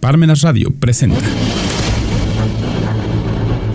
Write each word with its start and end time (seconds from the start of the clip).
Parmenas 0.00 0.42
Radio 0.42 0.70
presenta. 0.78 1.18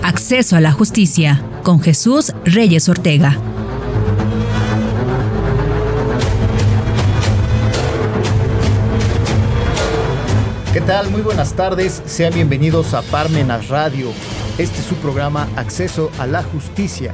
Acceso 0.03 0.55
a 0.55 0.61
la 0.61 0.71
justicia 0.71 1.43
con 1.63 1.81
Jesús 1.81 2.33
Reyes 2.45 2.87
Ortega. 2.87 3.37
¿Qué 10.71 10.79
tal? 10.79 11.11
Muy 11.11 11.21
buenas 11.21 11.53
tardes. 11.55 12.01
Sean 12.05 12.33
bienvenidos 12.33 12.93
a 12.93 13.01
Parmenas 13.01 13.67
Radio. 13.67 14.07
Este 14.57 14.79
es 14.79 14.85
su 14.85 14.95
programa 14.95 15.49
Acceso 15.57 16.09
a 16.19 16.25
la 16.25 16.41
Justicia. 16.41 17.13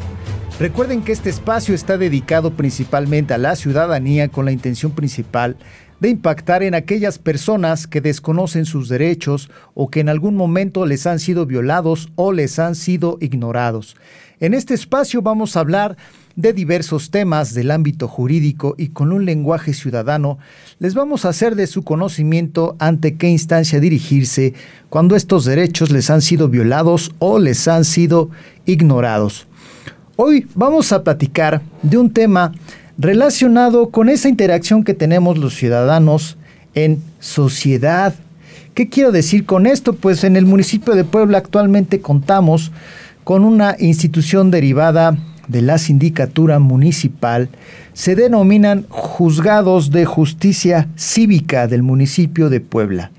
Recuerden 0.60 1.02
que 1.04 1.14
este 1.14 1.30
espacio 1.30 1.74
está 1.74 1.98
dedicado 1.98 2.52
principalmente 2.52 3.34
a 3.34 3.38
la 3.38 3.56
ciudadanía 3.56 4.28
con 4.28 4.46
la 4.46 4.52
intención 4.52 4.92
principal 4.92 5.56
de 5.56 5.89
impactar 6.08 6.64
en 6.64 6.76
aquellas 6.76 7.20
personas 7.20 7.88
que 7.88 8.00
desconocen 8.00 8.66
sus 8.66 8.88
derechos 8.88 9.50
o 9.74 9.90
que 9.90 10.00
en 10.00 10.08
algún 10.08 10.36
momento 10.36 10.86
les 10.86 11.06
han 11.06 11.20
sido 11.20 11.46
violados 11.46 12.10
o 12.16 12.32
les 12.32 12.58
han 12.60 12.76
sido 12.76 13.18
ignorados. 13.20 13.98
En 14.40 14.54
este 14.54 14.74
espacio 14.74 15.22
vamos 15.22 15.58
a 15.58 15.60
hablar 15.60 15.98
de 16.38 16.54
diversos 16.54 17.12
temas 17.12 17.54
del 17.54 17.70
ámbito 17.70 18.08
jurídico 18.08 18.76
y 18.78 18.90
con 18.90 19.12
un 19.12 19.26
lenguaje 19.26 19.74
ciudadano 19.74 20.38
les 20.80 20.94
vamos 20.94 21.26
a 21.26 21.30
hacer 21.30 21.56
de 21.56 21.68
su 21.68 21.84
conocimiento 21.84 22.78
ante 22.80 23.18
qué 23.18 23.28
instancia 23.28 23.82
dirigirse 23.82 24.54
cuando 24.88 25.18
estos 25.18 25.44
derechos 25.44 25.92
les 25.92 26.10
han 26.10 26.22
sido 26.22 26.48
violados 26.48 27.12
o 27.20 27.40
les 27.40 27.68
han 27.68 27.84
sido 27.84 28.30
ignorados. 28.66 29.48
Hoy 30.16 30.48
vamos 30.56 30.94
a 30.94 31.04
platicar 31.04 31.62
de 31.82 31.98
un 31.98 32.14
tema 32.14 32.54
relacionado 33.00 33.90
con 33.90 34.10
esa 34.10 34.28
interacción 34.28 34.84
que 34.84 34.94
tenemos 34.94 35.38
los 35.38 35.56
ciudadanos 35.56 36.38
en 36.76 37.02
sociedad. 37.20 38.14
¿Qué 38.74 38.90
quiero 38.90 39.14
decir 39.14 39.46
con 39.46 39.66
esto? 39.66 39.94
Pues 39.94 40.26
en 40.26 40.36
el 40.36 40.46
municipio 40.46 40.94
de 40.94 41.06
Puebla 41.06 41.38
actualmente 41.38 42.02
contamos 42.02 42.72
con 43.24 43.46
una 43.46 43.76
institución 43.80 44.52
derivada 44.52 45.18
de 45.48 45.62
la 45.62 45.78
sindicatura 45.78 46.60
municipal. 46.60 47.50
Se 47.94 48.16
denominan 48.16 48.86
juzgados 48.90 49.92
de 49.92 50.06
justicia 50.06 50.90
cívica 50.98 51.68
del 51.68 51.84
municipio 51.84 52.50
de 52.50 52.60
Puebla. 52.60 53.12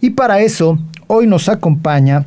Y 0.00 0.10
para 0.10 0.40
eso, 0.40 0.78
hoy 1.06 1.26
nos 1.26 1.48
acompaña 1.48 2.26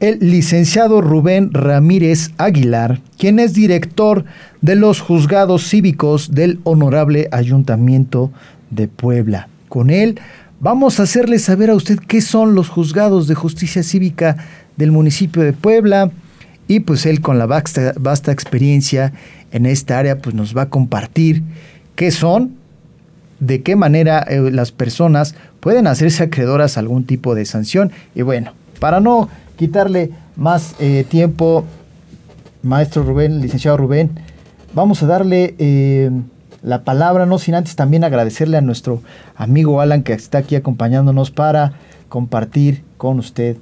el 0.00 0.18
licenciado 0.20 1.00
Rubén 1.00 1.52
Ramírez 1.52 2.30
Aguilar, 2.36 3.00
quien 3.18 3.38
es 3.38 3.54
director 3.54 4.24
de 4.60 4.76
los 4.76 5.00
juzgados 5.00 5.68
cívicos 5.68 6.34
del 6.34 6.60
Honorable 6.64 7.28
Ayuntamiento 7.32 8.30
de 8.70 8.88
Puebla. 8.88 9.48
Con 9.68 9.90
él 9.90 10.20
vamos 10.60 11.00
a 11.00 11.04
hacerle 11.04 11.38
saber 11.38 11.70
a 11.70 11.74
usted 11.74 11.98
qué 11.98 12.20
son 12.20 12.54
los 12.54 12.68
juzgados 12.68 13.26
de 13.26 13.34
justicia 13.34 13.82
cívica 13.82 14.36
del 14.76 14.92
municipio 14.92 15.42
de 15.42 15.54
Puebla 15.54 16.10
y 16.68 16.80
pues 16.80 17.06
él 17.06 17.22
con 17.22 17.38
la 17.38 17.46
vasta, 17.46 17.94
vasta 17.98 18.32
experiencia 18.32 19.12
en 19.50 19.64
esta 19.64 19.98
área 19.98 20.18
pues 20.18 20.34
nos 20.34 20.54
va 20.54 20.62
a 20.62 20.68
compartir 20.68 21.42
qué 21.94 22.10
son, 22.10 22.56
de 23.40 23.62
qué 23.62 23.76
manera 23.76 24.20
eh, 24.28 24.50
las 24.50 24.72
personas 24.72 25.34
pueden 25.60 25.86
hacerse 25.86 26.24
acreedoras 26.24 26.76
a 26.76 26.80
algún 26.80 27.04
tipo 27.04 27.34
de 27.34 27.46
sanción 27.46 27.92
y 28.14 28.22
bueno, 28.22 28.52
para 28.78 29.00
no 29.00 29.30
quitarle 29.56 30.10
más 30.36 30.74
eh, 30.78 31.04
tiempo, 31.08 31.64
maestro 32.62 33.02
Rubén, 33.02 33.40
licenciado 33.40 33.76
Rubén, 33.76 34.10
vamos 34.74 35.02
a 35.02 35.06
darle 35.06 35.54
eh, 35.58 36.10
la 36.62 36.84
palabra, 36.84 37.26
no 37.26 37.38
sin 37.38 37.54
antes 37.54 37.76
también 37.76 38.04
agradecerle 38.04 38.56
a 38.56 38.60
nuestro 38.60 39.02
amigo 39.34 39.80
Alan 39.80 40.02
que 40.02 40.12
está 40.12 40.38
aquí 40.38 40.56
acompañándonos 40.56 41.30
para 41.30 41.72
compartir 42.08 42.82
con 42.96 43.18
usted 43.18 43.56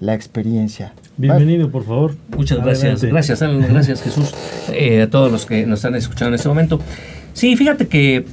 la 0.00 0.14
experiencia. 0.14 0.92
Bienvenido, 1.16 1.70
por 1.70 1.84
favor. 1.84 2.14
Muchas 2.36 2.58
gracias. 2.62 3.02
Gracias, 3.02 3.40
Alan. 3.40 3.66
Gracias, 3.68 4.02
Jesús. 4.02 4.34
Eh, 4.72 5.02
a 5.02 5.10
todos 5.10 5.32
los 5.32 5.46
que 5.46 5.66
nos 5.66 5.78
están 5.78 5.94
escuchando 5.94 6.28
en 6.28 6.34
este 6.34 6.48
momento. 6.48 6.80
Sí, 7.32 7.56
fíjate 7.56 7.88
que 7.88 8.26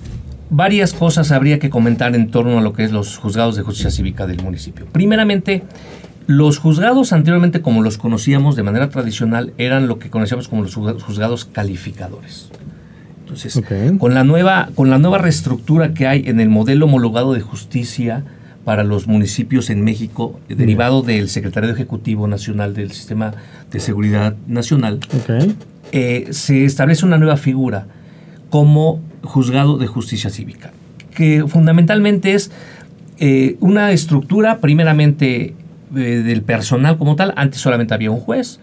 varias 0.49 0.93
cosas 0.93 1.31
habría 1.31 1.59
que 1.59 1.69
comentar 1.69 2.15
en 2.15 2.29
torno 2.29 2.57
a 2.57 2.61
lo 2.61 2.73
que 2.73 2.83
es 2.83 2.91
los 2.91 3.17
juzgados 3.17 3.55
de 3.55 3.63
justicia 3.63 3.89
cívica 3.89 4.27
del 4.27 4.41
municipio. 4.41 4.85
Primeramente, 4.91 5.63
los 6.27 6.57
juzgados 6.57 7.13
anteriormente, 7.13 7.61
como 7.61 7.81
los 7.81 7.97
conocíamos 7.97 8.55
de 8.55 8.63
manera 8.63 8.89
tradicional, 8.89 9.53
eran 9.57 9.87
lo 9.87 9.99
que 9.99 10.09
conocíamos 10.09 10.47
como 10.47 10.63
los 10.63 10.75
juzgados 10.75 11.45
calificadores. 11.45 12.49
Entonces, 13.21 13.61
con, 13.97 14.13
la 14.13 14.23
nueva, 14.23 14.69
con 14.75 14.89
la 14.89 14.99
nueva 14.99 15.17
reestructura 15.17 15.93
que 15.93 16.07
hay 16.07 16.23
en 16.27 16.39
el 16.39 16.49
modelo 16.49 16.85
homologado 16.85 17.33
de 17.33 17.41
justicia 17.41 18.23
para 18.63 18.83
los 18.83 19.07
municipios 19.07 19.69
en 19.69 19.83
México, 19.83 20.39
derivado 20.47 21.01
del 21.01 21.29
Secretario 21.29 21.69
Ejecutivo 21.71 22.27
Nacional 22.27 22.73
del 22.73 22.91
Sistema 22.91 23.33
de 23.71 23.79
Seguridad 23.79 24.35
Nacional, 24.47 24.99
eh, 25.91 26.27
se 26.31 26.63
establece 26.63 27.05
una 27.05 27.17
nueva 27.17 27.37
figura 27.37 27.87
como 28.49 29.01
juzgado 29.23 29.77
de 29.77 29.87
justicia 29.87 30.29
cívica, 30.29 30.71
que 31.15 31.43
fundamentalmente 31.47 32.33
es 32.33 32.51
eh, 33.19 33.57
una 33.59 33.91
estructura 33.91 34.59
primeramente 34.59 35.55
eh, 35.95 36.23
del 36.23 36.41
personal 36.41 36.97
como 36.97 37.15
tal, 37.15 37.33
antes 37.35 37.61
solamente 37.61 37.93
había 37.93 38.11
un 38.11 38.19
juez, 38.19 38.59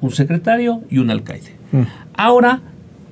un 0.00 0.10
secretario 0.10 0.82
y 0.90 0.98
un 0.98 1.10
alcaide. 1.10 1.54
Mm. 1.72 1.82
Ahora, 2.16 2.60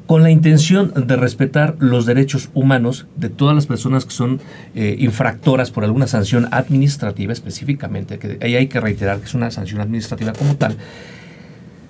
con 0.06 0.22
la 0.22 0.30
intención 0.30 0.92
de 0.94 1.16
respetar 1.16 1.76
los 1.78 2.04
derechos 2.06 2.50
humanos 2.54 3.06
de 3.16 3.28
todas 3.28 3.54
las 3.54 3.66
personas 3.66 4.04
que 4.04 4.10
son 4.10 4.40
eh, 4.74 4.96
infractoras 4.98 5.70
por 5.70 5.84
alguna 5.84 6.06
sanción 6.06 6.48
administrativa 6.50 7.32
específicamente, 7.32 8.18
que 8.18 8.38
ahí 8.42 8.56
hay 8.56 8.66
que 8.66 8.80
reiterar 8.80 9.20
que 9.20 9.24
es 9.24 9.34
una 9.34 9.50
sanción 9.50 9.80
administrativa 9.80 10.32
como 10.32 10.56
tal, 10.56 10.76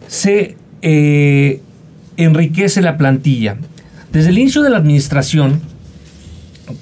se 0.06 0.56
eh, 0.83 1.60
enriquece 2.16 2.83
la 2.83 2.97
plantilla. 2.97 3.56
Desde 4.12 4.31
el 4.31 4.39
inicio 4.39 4.62
de 4.62 4.71
la 4.71 4.77
administración, 4.77 5.60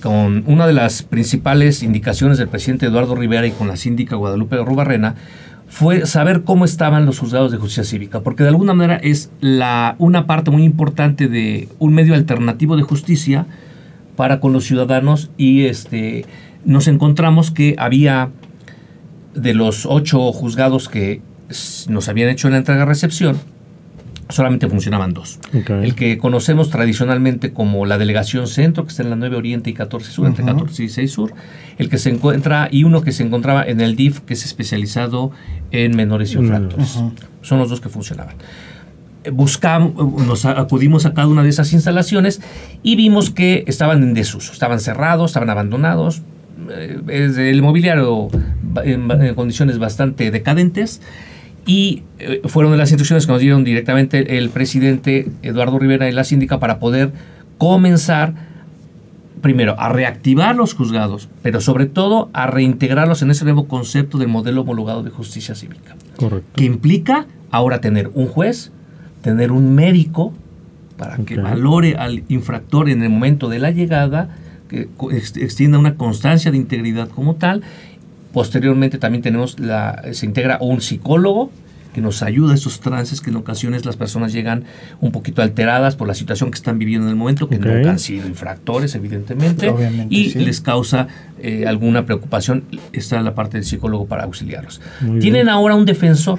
con 0.02 0.44
una 0.46 0.66
de 0.66 0.72
las 0.72 1.02
principales 1.02 1.82
indicaciones 1.82 2.38
del 2.38 2.48
presidente 2.48 2.86
Eduardo 2.86 3.14
Rivera 3.14 3.46
y 3.46 3.52
con 3.52 3.68
la 3.68 3.76
síndica 3.76 4.16
Guadalupe 4.16 4.56
Rubarrena, 4.56 5.14
fue 5.68 6.04
saber 6.04 6.42
cómo 6.42 6.64
estaban 6.64 7.06
los 7.06 7.20
juzgados 7.20 7.52
de 7.52 7.58
justicia 7.58 7.84
cívica, 7.84 8.20
porque 8.20 8.42
de 8.42 8.48
alguna 8.48 8.74
manera 8.74 8.96
es 8.96 9.30
la, 9.40 9.94
una 9.98 10.26
parte 10.26 10.50
muy 10.50 10.64
importante 10.64 11.28
de 11.28 11.68
un 11.78 11.94
medio 11.94 12.14
alternativo 12.14 12.76
de 12.76 12.82
justicia 12.82 13.46
para 14.16 14.40
con 14.40 14.52
los 14.52 14.64
ciudadanos 14.64 15.30
y 15.36 15.66
este, 15.66 16.26
nos 16.64 16.88
encontramos 16.88 17.52
que 17.52 17.76
había 17.78 18.30
de 19.34 19.54
los 19.54 19.86
ocho 19.86 20.32
juzgados 20.32 20.88
que 20.88 21.22
nos 21.88 22.08
habían 22.08 22.30
hecho 22.30 22.50
la 22.50 22.58
entrega-recepción, 22.58 23.38
solamente 24.30 24.68
funcionaban 24.68 25.12
dos. 25.12 25.38
El 25.52 25.94
que 25.94 26.18
conocemos 26.18 26.70
tradicionalmente 26.70 27.52
como 27.52 27.86
la 27.86 27.98
Delegación 27.98 28.46
Centro, 28.46 28.84
que 28.84 28.90
está 28.90 29.02
en 29.02 29.10
la 29.10 29.16
9 29.16 29.36
Oriente 29.36 29.70
y 29.70 29.74
14 29.74 30.10
Sur, 30.10 30.26
entre 30.26 30.44
14 30.44 30.84
y 30.84 30.88
6 30.88 31.10
Sur, 31.10 31.34
el 31.78 31.88
que 31.88 31.98
se 31.98 32.10
encuentra, 32.10 32.68
y 32.70 32.84
uno 32.84 33.02
que 33.02 33.12
se 33.12 33.22
encontraba 33.22 33.64
en 33.64 33.80
el 33.80 33.96
DIF, 33.96 34.20
que 34.20 34.34
es 34.34 34.44
especializado 34.44 35.30
en 35.70 35.96
menores 35.96 36.34
infractores. 36.34 37.02
Son 37.42 37.58
los 37.58 37.70
dos 37.70 37.80
que 37.80 37.88
funcionaban. 37.88 38.36
Eh, 39.24 39.30
buscamos, 39.30 39.94
nos 40.26 40.44
acudimos 40.44 41.06
a 41.06 41.14
cada 41.14 41.28
una 41.28 41.42
de 41.42 41.50
esas 41.50 41.72
instalaciones 41.72 42.40
y 42.82 42.96
vimos 42.96 43.30
que 43.30 43.64
estaban 43.66 44.02
en 44.02 44.14
desuso, 44.14 44.52
estaban 44.52 44.80
cerrados, 44.80 45.30
estaban 45.30 45.50
abandonados, 45.50 46.22
eh, 46.70 47.00
el 47.36 47.62
mobiliario 47.62 48.28
en 48.84 49.34
condiciones 49.34 49.78
bastante 49.78 50.30
decadentes 50.30 51.00
y 51.70 52.02
eh, 52.18 52.40
fueron 52.46 52.72
de 52.72 52.78
las 52.78 52.90
instrucciones 52.90 53.26
que 53.26 53.32
nos 53.32 53.40
dieron 53.40 53.62
directamente 53.62 54.38
el 54.38 54.50
presidente 54.50 55.30
Eduardo 55.42 55.78
Rivera 55.78 56.08
y 56.08 56.12
la 56.12 56.24
síndica 56.24 56.58
para 56.58 56.80
poder 56.80 57.12
comenzar 57.58 58.34
primero 59.40 59.78
a 59.78 59.88
reactivar 59.88 60.56
los 60.56 60.74
juzgados, 60.74 61.28
pero 61.42 61.60
sobre 61.60 61.86
todo 61.86 62.28
a 62.32 62.48
reintegrarlos 62.48 63.22
en 63.22 63.30
ese 63.30 63.44
nuevo 63.44 63.68
concepto 63.68 64.18
del 64.18 64.26
modelo 64.26 64.62
homologado 64.62 65.04
de 65.04 65.10
justicia 65.10 65.54
cívica. 65.54 65.94
Correcto. 66.16 66.50
Que 66.56 66.64
implica 66.64 67.26
ahora 67.52 67.80
tener 67.80 68.10
un 68.14 68.26
juez, 68.26 68.72
tener 69.22 69.52
un 69.52 69.72
médico 69.72 70.34
para 70.96 71.18
que 71.18 71.36
valore 71.36 71.94
al 71.94 72.24
infractor 72.28 72.88
en 72.88 73.04
el 73.04 73.10
momento 73.10 73.48
de 73.48 73.60
la 73.60 73.70
llegada, 73.70 74.36
que 74.68 74.88
extienda 75.36 75.78
una 75.78 75.94
constancia 75.94 76.50
de 76.50 76.56
integridad 76.56 77.08
como 77.10 77.36
tal 77.36 77.62
Posteriormente 78.32 78.98
también 78.98 79.22
tenemos 79.22 79.58
la, 79.58 80.02
se 80.12 80.26
integra 80.26 80.58
un 80.60 80.80
psicólogo 80.80 81.50
que 81.92 82.00
nos 82.00 82.22
ayuda 82.22 82.52
a 82.52 82.54
esos 82.54 82.80
trances 82.80 83.20
que 83.20 83.30
en 83.30 83.36
ocasiones 83.36 83.84
las 83.84 83.96
personas 83.96 84.32
llegan 84.32 84.64
un 85.00 85.12
poquito 85.12 85.42
alteradas 85.42 85.96
por 85.96 86.06
la 86.06 86.14
situación 86.14 86.50
que 86.50 86.56
están 86.56 86.78
viviendo 86.78 87.06
en 87.06 87.10
el 87.10 87.16
momento, 87.16 87.48
que 87.48 87.58
no 87.58 87.90
han 87.90 87.98
sido 87.98 88.28
infractores, 88.28 88.94
evidentemente, 88.94 89.72
y 90.08 90.34
les 90.34 90.60
causa 90.60 91.08
eh, 91.40 91.66
alguna 91.66 92.06
preocupación. 92.06 92.64
Está 92.92 93.20
la 93.22 93.34
parte 93.34 93.56
del 93.56 93.64
psicólogo 93.64 94.06
para 94.06 94.24
auxiliarlos. 94.24 94.80
Tienen 95.20 95.48
ahora 95.48 95.74
un 95.74 95.84
defensor, 95.84 96.38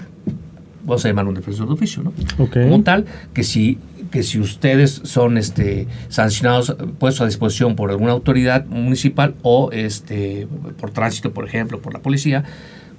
vamos 0.86 1.04
a 1.04 1.08
llamar 1.10 1.28
un 1.28 1.36
defensor 1.36 1.68
de 1.68 1.74
oficio, 1.74 2.04
¿no? 2.04 2.14
Como 2.50 2.82
tal, 2.84 3.06
que 3.34 3.44
si 3.44 3.78
que 4.12 4.24
si 4.24 4.40
ustedes 4.40 5.02
son 5.04 5.38
este, 5.38 5.88
sancionados, 6.10 6.76
puestos 7.00 7.22
a 7.22 7.26
disposición 7.26 7.76
por 7.76 7.90
alguna 7.90 8.12
autoridad 8.12 8.66
municipal 8.66 9.36
o 9.42 9.72
este, 9.72 10.48
por 10.80 10.92
tránsito, 10.92 11.32
por 11.32 11.48
ejemplo, 11.48 11.80
por 11.80 11.94
la 11.94 12.00
policía, 12.00 12.44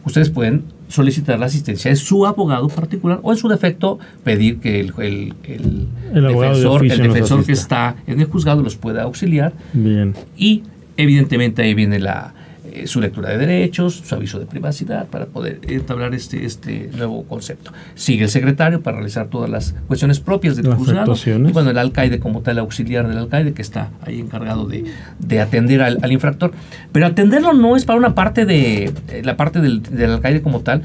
ustedes 0.05 0.31
pueden 0.31 0.65
solicitar 0.89 1.39
la 1.39 1.47
asistencia 1.47 1.91
de 1.91 1.97
su 1.97 2.27
abogado 2.27 2.69
particular 2.69 3.21
o 3.23 3.33
en 3.33 3.39
su 3.39 3.49
defecto 3.49 3.99
pedir 4.25 4.59
que 4.59 4.81
el, 4.81 4.93
el, 4.99 5.35
el, 5.45 5.89
defensor, 6.13 6.85
el 6.85 6.99
defensor 6.99 7.45
que 7.45 7.53
está 7.53 7.97
en 8.07 8.21
el 8.21 8.27
juzgado 8.27 8.63
los 8.63 8.77
pueda 8.77 9.03
auxiliar. 9.03 9.53
Bien. 9.73 10.15
Y 10.37 10.63
evidentemente 10.97 11.63
ahí 11.63 11.75
viene 11.75 11.99
la, 11.99 12.35
eh, 12.75 12.87
su 12.87 13.01
lectura 13.01 13.31
de 13.31 13.39
derechos, 13.39 14.03
su 14.05 14.15
aviso 14.15 14.39
de 14.39 14.47
privacidad 14.47 15.07
para 15.07 15.27
poder 15.27 15.61
entablar 15.69 16.15
este, 16.15 16.45
este 16.45 16.91
nuevo 16.97 17.25
concepto. 17.25 17.73
Sigue 17.95 18.25
el 18.25 18.31
secretario 18.31 18.83
para 18.83 18.97
realizar 18.97 19.29
todas 19.29 19.51
las 19.51 19.75
cuestiones 19.87 20.21
propias 20.21 20.57
del 20.57 20.73
juzgado. 20.75 21.15
Y 21.27 21.53
bueno, 21.53 21.71
el 21.71 21.79
alcaide 21.79 22.19
como 22.19 22.41
tal, 22.41 22.59
auxiliar 22.59 23.09
del 23.09 23.19
alcaide 23.19 23.53
que 23.53 23.63
está 23.63 23.91
ahí 24.03 24.21
encargado 24.21 24.67
de, 24.67 24.85
de 25.19 25.41
atender 25.41 25.83
al, 25.83 25.99
al, 26.03 26.13
infractor. 26.13 26.53
Pero 26.93 27.07
atenderlo 27.07 27.53
no 27.53 27.77
es 27.77 27.85
para 27.85 27.99
una 27.99 28.15
parte 28.15 28.47
de, 28.47 28.93
eh, 29.09 29.23
la 29.25 29.37
parte 29.37 29.61
del, 29.61 29.83
del 29.83 30.11
alcaide 30.11 30.43
como 30.43 30.61
tal, 30.61 30.83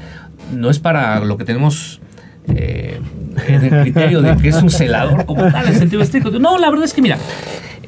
no 0.54 0.70
es 0.70 0.78
para 0.78 1.20
lo 1.20 1.36
que 1.36 1.44
tenemos 1.44 2.00
eh, 2.54 3.00
en 3.46 3.64
el 3.64 3.82
criterio 3.82 4.22
de 4.22 4.36
que 4.36 4.48
es 4.48 4.62
un 4.62 4.70
celador 4.70 5.26
como 5.26 5.50
tal, 5.50 5.66
en 5.68 5.78
sentido 5.78 6.02
estricto. 6.02 6.38
No, 6.38 6.58
la 6.58 6.70
verdad 6.70 6.84
es 6.84 6.94
que 6.94 7.02
mira, 7.02 7.18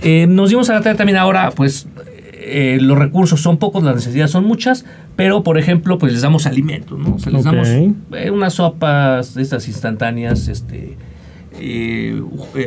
eh, 0.02 0.26
nos 0.26 0.50
dimos 0.50 0.68
a 0.70 0.74
la 0.74 0.80
tarea 0.80 0.96
también 0.96 1.18
ahora, 1.18 1.50
pues 1.50 1.86
eh, 2.50 2.78
los 2.80 2.98
recursos 2.98 3.40
son 3.40 3.58
pocos, 3.58 3.82
las 3.82 3.94
necesidades 3.94 4.30
son 4.30 4.44
muchas, 4.44 4.84
pero 5.16 5.42
por 5.42 5.58
ejemplo, 5.58 5.98
pues 5.98 6.12
les 6.12 6.22
damos 6.22 6.46
alimentos, 6.46 6.98
¿no? 6.98 7.14
O 7.14 7.18
sea, 7.18 7.32
les 7.32 7.44
damos 7.44 7.68
eh, 7.68 8.30
unas 8.30 8.54
sopas 8.54 9.34
de 9.34 9.42
estas 9.42 9.68
instantáneas, 9.68 10.48
este, 10.48 10.96
eh, 11.60 12.22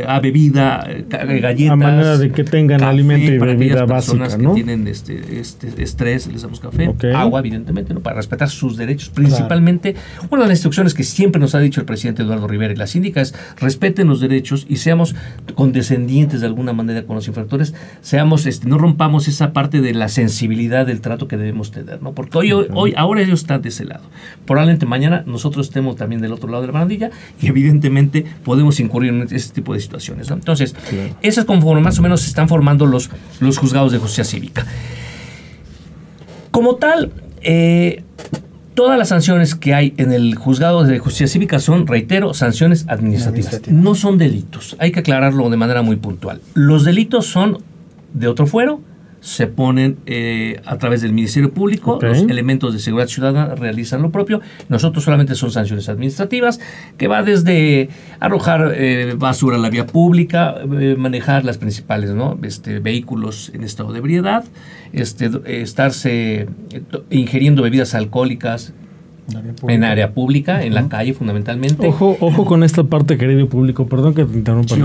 a 0.07 0.19
bebida, 0.19 0.87
galletas. 1.09 1.71
A 1.71 1.75
manera 1.75 2.17
de 2.17 2.31
que 2.31 2.43
tengan 2.43 2.83
alimento 2.83 3.31
y 3.31 3.37
bebida 3.37 3.85
básica, 3.85 4.37
¿no? 4.37 4.53
que 4.53 4.63
tienen 4.63 4.87
este, 4.87 5.39
este 5.39 5.81
estrés, 5.81 6.27
les 6.27 6.43
damos 6.43 6.59
café, 6.59 6.93
agua, 7.15 7.39
evidentemente, 7.39 7.93
¿no? 7.93 8.01
para 8.01 8.17
respetar 8.17 8.49
sus 8.49 8.77
derechos. 8.77 9.09
Principalmente, 9.09 9.95
una 10.29 10.43
de 10.43 10.49
las 10.49 10.57
instrucciones 10.57 10.93
que 10.93 11.03
siempre 11.03 11.39
nos 11.39 11.55
ha 11.55 11.59
dicho 11.59 11.79
el 11.79 11.85
presidente 11.85 12.23
Eduardo 12.23 12.47
Rivera 12.47 12.73
y 12.73 12.75
la 12.75 12.87
síndica 12.87 13.21
es 13.21 13.33
respeten 13.57 14.07
los 14.07 14.19
derechos 14.19 14.65
y 14.69 14.77
seamos 14.77 15.15
condescendientes 15.55 16.41
de 16.41 16.47
alguna 16.47 16.73
manera 16.73 17.03
con 17.03 17.15
los 17.15 17.27
infractores, 17.27 17.73
seamos, 18.01 18.45
este, 18.45 18.67
no 18.67 18.77
rompamos 18.77 19.27
esa 19.27 19.53
parte 19.53 19.81
de 19.81 19.93
la 19.93 20.07
sensibilidad 20.07 20.85
del 20.85 21.01
trato 21.01 21.27
que 21.27 21.37
debemos 21.37 21.71
tener, 21.71 22.01
¿no? 22.01 22.13
Porque 22.13 22.37
hoy, 22.37 22.51
hoy, 22.51 22.93
ahora 22.95 23.21
ellos 23.21 23.41
están 23.41 23.61
de 23.61 23.69
ese 23.69 23.85
lado. 23.85 24.03
Probablemente 24.45 24.85
mañana 24.85 25.23
nosotros 25.25 25.67
estemos 25.67 25.95
también 25.95 26.21
del 26.21 26.33
otro 26.33 26.49
lado 26.49 26.61
de 26.61 26.67
la 26.67 26.73
barandilla 26.73 27.11
y 27.41 27.47
evidentemente 27.47 28.25
podemos 28.43 28.79
incurrir 28.83 29.11
en 29.11 29.21
ese 29.23 29.53
tipo 29.53 29.73
de 29.73 29.79
situaciones. 29.79 30.29
Entonces, 30.29 30.75
eso 31.21 31.41
es 31.41 31.45
como 31.45 31.73
más 31.81 31.99
o 31.99 32.01
menos 32.01 32.21
se 32.21 32.27
están 32.27 32.47
formando 32.47 32.85
los, 32.85 33.09
los 33.39 33.57
juzgados 33.57 33.91
de 33.91 33.97
justicia 33.97 34.23
cívica. 34.23 34.65
Como 36.51 36.75
tal, 36.75 37.11
eh, 37.41 38.03
todas 38.73 38.97
las 38.97 39.09
sanciones 39.09 39.55
que 39.55 39.73
hay 39.73 39.93
en 39.97 40.11
el 40.11 40.35
juzgado 40.35 40.83
de 40.83 40.99
justicia 40.99 41.27
cívica 41.27 41.59
son, 41.59 41.87
reitero, 41.87 42.33
sanciones 42.33 42.85
administrativas. 42.87 43.67
No 43.69 43.95
son 43.95 44.17
delitos. 44.17 44.75
Hay 44.79 44.91
que 44.91 44.99
aclararlo 44.99 45.49
de 45.49 45.57
manera 45.57 45.81
muy 45.81 45.95
puntual. 45.95 46.41
Los 46.53 46.83
delitos 46.83 47.25
son 47.27 47.59
de 48.13 48.27
otro 48.27 48.45
fuero, 48.45 48.81
se 49.23 49.47
ponen 49.47 49.99
eh, 50.05 50.59
a 50.65 50.77
través 50.77 51.01
del 51.01 51.13
Ministerio 51.13 51.53
Público, 51.53 51.97
los 52.01 52.23
elementos 52.23 52.73
de 52.73 52.79
seguridad 52.79 53.07
ciudadana 53.07 53.55
realizan 53.55 54.01
lo 54.01 54.11
propio, 54.11 54.41
nosotros 54.67 55.05
solamente 55.05 55.33
son 55.35 55.49
sanciones 55.49 55.87
administrativas, 55.87 56.59
que 56.97 57.07
va 57.07 57.23
desde 57.23 57.87
arrojar 58.19 58.73
eh, 58.75 59.15
basura 59.17 59.55
a 59.55 59.59
la 59.59 59.69
vía 59.69 59.87
pública, 59.87 60.55
eh, 60.77 60.95
manejar 60.97 61.45
las 61.45 61.57
principales 61.57 62.09
¿no? 62.09 62.37
este, 62.43 62.79
vehículos 62.79 63.49
en 63.53 63.63
estado 63.63 63.93
de 63.93 63.99
ebriedad, 63.99 64.43
este, 64.91 65.31
estarse 65.45 66.49
ingiriendo 67.09 67.63
bebidas 67.63 67.95
alcohólicas 67.95 68.73
en 69.67 69.83
área 69.83 70.13
pública, 70.13 70.63
en 70.63 70.73
la 70.73 70.87
calle 70.89 71.13
fundamentalmente. 71.13 71.87
Ojo, 71.87 72.17
ojo 72.19 72.45
con 72.45 72.63
esta 72.63 72.83
parte, 72.83 73.17
querido 73.17 73.47
público, 73.47 73.87
perdón 73.87 74.13
que 74.13 74.25
te 74.25 74.37
interrumpa, 74.37 74.75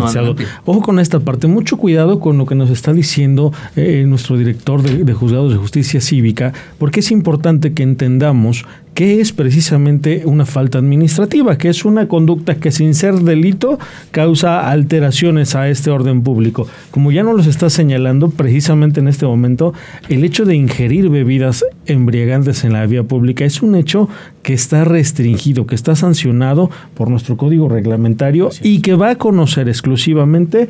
Ojo 0.65 0.81
con 0.81 0.99
esta 0.99 1.21
parte, 1.21 1.47
mucho 1.47 1.77
cuidado 1.77 2.21
con 2.21 2.39
lo 2.39 2.47
que 2.47 2.55
nos 2.55 2.71
está 2.71 2.93
diciendo 2.93 3.53
eh, 3.77 4.05
nuestro 4.07 4.37
director 4.37 4.83
de, 4.83 5.05
de 5.05 5.13
juzgados 5.15 5.53
de 5.53 5.59
justicia 5.59 6.01
cívica, 6.01 6.53
porque 6.79 7.01
es 7.01 7.11
importante 7.11 7.73
que 7.73 7.83
entendamos 7.83 8.65
que 8.95 9.21
es 9.21 9.33
precisamente 9.33 10.23
una 10.25 10.45
falta 10.45 10.79
administrativa, 10.79 11.57
que 11.59 11.69
es 11.69 11.85
una 11.85 12.09
conducta 12.09 12.57
que 12.57 12.71
sin 12.71 12.95
ser 12.95 13.15
delito 13.15 13.79
causa 14.11 14.71
alteraciones 14.71 15.55
a 15.55 15.69
este 15.69 15.91
orden 15.91 16.23
público. 16.23 16.67
Como 16.91 17.13
ya 17.13 17.23
nos 17.23 17.37
los 17.37 17.47
está 17.47 17.71
señalando 17.71 18.31
precisamente 18.31 19.01
en 19.01 19.09
este 19.09 19.27
momento, 19.27 19.75
el 20.09 20.25
hecho 20.25 20.45
de 20.45 20.57
ingerir 20.57 21.09
bebidas 21.11 21.65
embriagantes 21.87 22.65
en 22.65 22.73
la 22.73 22.87
vía 22.87 23.03
pública 23.03 23.45
es 23.45 23.63
un 23.63 23.75
hecho 23.75 24.09
que 24.43 24.55
está 24.55 24.85
restringido, 24.85 25.67
que 25.67 25.75
está 25.75 25.95
sancionado 25.95 26.71
por 26.95 27.11
nuestro 27.11 27.37
código 27.37 27.69
reglamentario 27.69 28.51
y 28.63 28.81
que 28.81 28.95
va 28.95 29.11
a 29.11 29.17
conocer 29.17 29.69
exclusivamente 29.69 30.69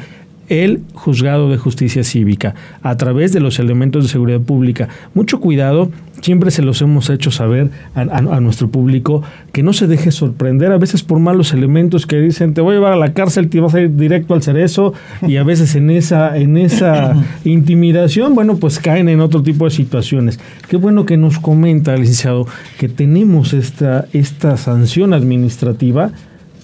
el 0.48 0.82
juzgado 0.94 1.50
de 1.50 1.58
justicia 1.58 2.04
cívica 2.04 2.54
a 2.82 2.96
través 2.96 3.32
de 3.32 3.40
los 3.40 3.58
elementos 3.58 4.04
de 4.04 4.10
seguridad 4.10 4.40
pública. 4.40 4.88
Mucho 5.14 5.40
cuidado, 5.40 5.90
siempre 6.20 6.50
se 6.50 6.62
los 6.62 6.80
hemos 6.82 7.10
hecho 7.10 7.30
saber 7.30 7.70
a, 7.94 8.40
nuestro 8.40 8.68
público 8.68 9.22
que 9.52 9.62
no 9.62 9.72
se 9.72 9.86
deje 9.86 10.10
sorprender 10.10 10.72
a 10.72 10.78
veces 10.78 11.02
por 11.02 11.18
malos 11.18 11.52
elementos 11.52 12.06
que 12.06 12.16
dicen 12.16 12.54
te 12.54 12.60
voy 12.60 12.72
a 12.72 12.78
llevar 12.78 12.92
a 12.92 12.96
la 12.96 13.12
cárcel, 13.12 13.48
te 13.48 13.60
vas 13.60 13.74
a 13.74 13.80
ir 13.80 13.96
directo 13.96 14.34
al 14.34 14.42
cerezo 14.42 14.94
y 15.26 15.36
a 15.36 15.44
veces 15.44 15.74
en 15.74 15.90
esa, 15.90 16.36
en 16.36 16.56
esa 16.56 17.14
intimidación, 17.44 18.34
bueno, 18.34 18.56
pues 18.56 18.78
caen 18.78 19.08
en 19.08 19.20
otro 19.20 19.42
tipo 19.42 19.64
de 19.64 19.70
situaciones. 19.70 20.38
Qué 20.68 20.76
bueno 20.76 21.06
que 21.06 21.16
nos 21.16 21.38
comenta, 21.38 21.96
licenciado, 21.96 22.46
que 22.78 22.88
tenemos 22.88 23.52
esta, 23.52 24.06
esta 24.12 24.56
sanción 24.56 25.12
administrativa 25.12 26.10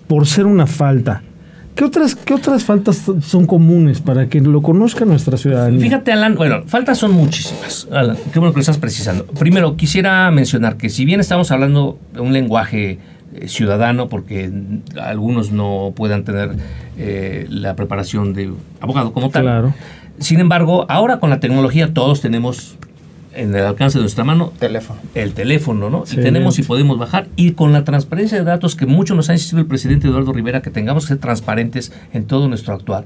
por 0.07 0.27
ser 0.27 0.47
una 0.47 0.67
falta 0.67 1.23
¿Qué 1.75 1.85
otras, 1.85 2.15
¿Qué 2.15 2.35
otras 2.35 2.63
faltas 2.63 3.03
son 3.21 3.47
comunes 3.47 4.01
para 4.01 4.29
que 4.29 4.41
lo 4.41 4.63
conozca 4.63 5.05
nuestra 5.05 5.37
ciudadanía? 5.37 5.81
Fíjate, 5.81 6.13
Alan, 6.13 6.37
bueno, 6.37 6.63
faltas 6.67 6.99
son 6.99 7.13
muchísimas. 7.13 7.89
Alan, 7.91 8.17
qué 8.33 8.39
bueno 8.39 8.53
que 8.53 8.59
lo 8.59 8.61
estás 8.61 8.79
precisando. 8.79 9.27
Primero, 9.27 9.77
quisiera 9.77 10.31
mencionar 10.31 10.77
que 10.77 10.89
si 10.89 11.05
bien 11.05 11.19
estamos 11.19 11.51
hablando 11.51 11.99
de 12.13 12.21
un 12.21 12.33
lenguaje 12.33 13.01
eh, 13.35 13.49
ciudadano, 13.49 14.09
porque 14.09 14.53
algunos 15.01 15.51
no 15.51 15.93
puedan 15.97 16.23
tener 16.25 16.53
eh, 16.97 17.47
la 17.51 17.75
preparación 17.75 18.35
de 18.35 18.53
abogado 18.81 19.13
como 19.13 19.31
tal. 19.31 19.43
Claro. 19.43 19.75
Sin 20.21 20.39
embargo, 20.39 20.87
ahora 20.89 21.19
con 21.19 21.31
la 21.31 21.41
tecnología 21.41 21.93
todos 21.93 22.21
tenemos 22.21 22.77
en 23.35 23.55
el 23.55 23.65
alcance 23.65 23.99
de 23.99 24.03
nuestra 24.03 24.25
mano 24.25 24.53
teléfono. 24.59 25.01
el 25.15 25.33
teléfono, 25.33 25.91
¿no? 25.91 26.05
Y 26.11 26.17
tenemos 26.17 26.59
y 26.59 26.63
podemos 26.63 26.99
bajar. 26.99 27.29
Y 27.37 27.53
con 27.53 27.73
la 27.73 27.85
transparencia 27.85 28.39
de 28.39 28.45
datos 28.45 28.77
que 28.77 28.87
mucho 28.87 29.15
nos 29.15 29.31
ha 29.31 29.33
insistido 29.33 29.61
el 29.61 29.67
presidente 29.67 30.09
Eduardo 30.09 30.33
Rivera, 30.33 30.63
que 30.63 30.71
tengamos 30.71 31.05
que 31.05 31.09
ser 31.09 31.19
transparentes 31.19 31.93
en 32.13 32.27
todo 32.27 32.49
nuestro 32.49 32.75
actuar. 32.75 33.05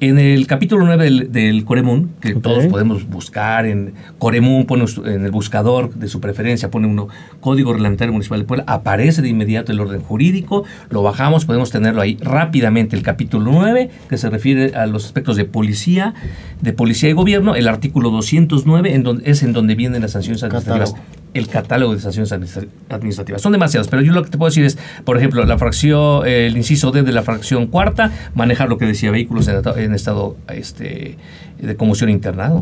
En 0.00 0.18
el 0.18 0.46
capítulo 0.46 0.86
9 0.86 1.04
del, 1.04 1.30
del 1.30 1.64
Coremun, 1.66 2.12
que 2.22 2.34
todos 2.34 2.64
podemos 2.68 3.06
buscar 3.06 3.66
en 3.66 3.92
Coremun, 4.18 4.64
pone 4.64 4.86
en 5.04 5.26
el 5.26 5.30
buscador 5.30 5.92
de 5.92 6.08
su 6.08 6.20
preferencia, 6.20 6.70
pone 6.70 6.86
uno 6.86 7.08
Código 7.40 7.74
Reglamentario 7.74 8.10
Municipal 8.10 8.40
de 8.40 8.46
Puebla, 8.46 8.64
aparece 8.66 9.20
de 9.20 9.28
inmediato 9.28 9.72
el 9.72 9.80
orden 9.80 10.00
jurídico, 10.00 10.64
lo 10.88 11.02
bajamos, 11.02 11.44
podemos 11.44 11.70
tenerlo 11.70 12.00
ahí 12.00 12.16
rápidamente. 12.22 12.96
El 12.96 13.02
capítulo 13.02 13.52
9, 13.52 13.90
que 14.08 14.16
se 14.16 14.30
refiere 14.30 14.74
a 14.74 14.86
los 14.86 15.04
aspectos 15.04 15.36
de 15.36 15.44
policía, 15.44 16.14
de 16.62 16.72
policía 16.72 17.10
y 17.10 17.12
gobierno, 17.12 17.54
el 17.54 17.68
artículo 17.68 18.08
209, 18.08 18.94
en 18.94 19.02
donde, 19.02 19.30
es 19.30 19.42
en 19.42 19.52
donde 19.52 19.74
vienen 19.74 20.00
las 20.00 20.12
sanciones 20.12 20.42
administrativas 20.42 20.94
el 21.34 21.48
catálogo 21.48 21.94
de 21.94 22.00
sanciones 22.00 22.32
administrativas. 22.32 23.42
Son 23.42 23.52
demasiadas, 23.52 23.88
pero 23.88 24.02
yo 24.02 24.12
lo 24.12 24.22
que 24.22 24.30
te 24.30 24.38
puedo 24.38 24.50
decir 24.50 24.64
es, 24.64 24.78
por 25.04 25.16
ejemplo, 25.16 25.44
la 25.44 25.58
fracción, 25.58 26.26
el 26.26 26.56
inciso 26.56 26.90
D 26.90 27.02
de 27.02 27.12
la 27.12 27.22
fracción 27.22 27.66
cuarta, 27.66 28.12
manejar 28.34 28.68
lo 28.68 28.78
que 28.78 28.86
decía 28.86 29.10
vehículos 29.10 29.48
en, 29.48 29.94
estado 29.94 30.36
este, 30.48 31.16
de 31.58 31.76
conmoción 31.76 32.10
interna. 32.10 32.52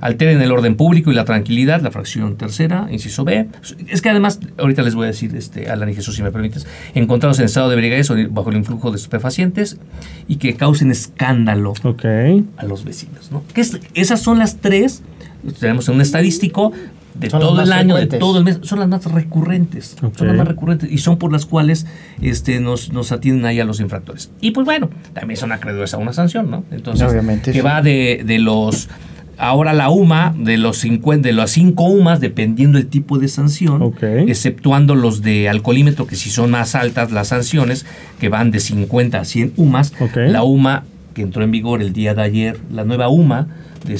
Alteren 0.00 0.40
el 0.40 0.52
orden 0.52 0.76
público 0.76 1.10
y 1.10 1.14
la 1.14 1.24
tranquilidad, 1.24 1.80
la 1.80 1.90
fracción 1.90 2.36
tercera, 2.36 2.88
inciso 2.90 3.24
B. 3.24 3.48
Es 3.88 4.02
que 4.02 4.10
además, 4.10 4.40
ahorita 4.58 4.82
les 4.82 4.94
voy 4.94 5.04
a 5.04 5.08
decir, 5.08 5.34
este, 5.34 5.68
Alan 5.70 5.88
y 5.88 5.94
Jesús, 5.94 6.16
si 6.16 6.22
me 6.22 6.30
permites, 6.30 6.66
encontrados 6.94 7.38
en 7.38 7.46
estado 7.46 7.70
de 7.70 7.76
brigadez 7.76 8.10
o 8.10 8.16
bajo 8.30 8.50
el 8.50 8.56
influjo 8.56 8.90
de 8.90 8.96
estupefacientes 8.96 9.78
y 10.28 10.36
que 10.36 10.54
causen 10.54 10.90
escándalo 10.90 11.74
a 12.56 12.64
los 12.64 12.84
vecinos. 12.84 13.30
¿no? 13.32 13.42
Que 13.52 13.64
esas 13.94 14.20
son 14.20 14.38
las 14.38 14.58
tres 14.58 15.02
tenemos 15.58 15.88
un 15.88 16.00
estadístico 16.00 16.72
de 17.14 17.28
todo 17.28 17.62
el 17.62 17.72
año, 17.72 17.96
de 17.96 18.06
todo 18.06 18.38
el 18.38 18.44
mes, 18.44 18.60
son 18.62 18.80
las 18.80 18.88
más 18.88 19.04
recurrentes. 19.06 19.96
Son 20.16 20.26
las 20.26 20.36
más 20.36 20.48
recurrentes 20.48 20.90
y 20.90 20.98
son 20.98 21.18
por 21.18 21.32
las 21.32 21.46
cuales 21.46 21.86
este, 22.20 22.60
nos, 22.60 22.92
nos 22.92 23.12
atienden 23.12 23.46
ahí 23.46 23.60
a 23.60 23.64
los 23.64 23.80
infractores. 23.80 24.30
Y 24.40 24.52
pues 24.52 24.64
bueno, 24.64 24.90
también 25.12 25.38
son 25.38 25.52
acreedores 25.52 25.94
a 25.94 25.98
una 25.98 26.12
sanción, 26.12 26.50
¿no? 26.50 26.64
Entonces, 26.70 27.12
que 27.44 27.62
va 27.62 27.82
de, 27.82 28.22
de 28.24 28.38
los 28.38 28.88
ahora 29.38 29.72
la 29.72 29.90
UMA, 29.90 30.34
de 30.38 30.56
los 30.56 30.78
50, 30.78 31.26
de 31.26 31.32
las 31.32 31.50
5 31.50 31.84
UMAs, 31.84 32.20
dependiendo 32.20 32.78
del 32.78 32.86
tipo 32.86 33.18
de 33.18 33.28
sanción, 33.28 33.94
exceptuando 34.00 34.94
los 34.94 35.22
de 35.22 35.48
alcoholímetro, 35.48 36.06
que 36.06 36.16
si 36.16 36.30
son 36.30 36.50
más 36.50 36.74
altas 36.74 37.10
las 37.10 37.28
sanciones, 37.28 37.84
que 38.20 38.28
van 38.28 38.50
de 38.50 38.60
50 38.60 39.18
a 39.18 39.24
100 39.24 39.54
UMAs, 39.56 39.94
la 40.14 40.44
UMA 40.44 40.84
que 41.14 41.22
entró 41.22 41.42
en 41.42 41.50
vigor 41.50 41.82
el 41.82 41.92
día 41.92 42.14
de 42.14 42.22
ayer, 42.22 42.60
la 42.70 42.84
nueva 42.84 43.08
UMA 43.08 43.48
de 43.84 43.98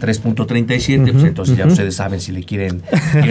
103.37, 0.00 1.12
pues 1.12 1.24
entonces 1.24 1.56
ya 1.56 1.66
ustedes 1.66 1.94
saben 1.94 2.20
si 2.20 2.32
le 2.32 2.42
quieren, 2.44 2.82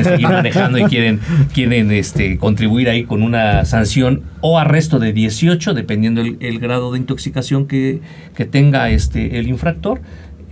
seguir 0.03 0.27
manejando 0.27 0.77
y 0.77 0.83
quieren, 0.85 1.19
quieren 1.53 1.91
este, 1.91 2.37
contribuir 2.37 2.89
ahí 2.89 3.03
con 3.03 3.23
una 3.23 3.65
sanción 3.65 4.23
o 4.41 4.59
arresto 4.59 4.99
de 4.99 5.13
18, 5.13 5.73
dependiendo 5.73 6.21
el, 6.21 6.59
grado 6.59 6.91
de 6.91 6.99
intoxicación 6.99 7.67
que, 7.67 8.01
que 8.35 8.45
tenga 8.45 8.89
este, 8.89 9.39
el 9.39 9.47
infractor 9.47 10.01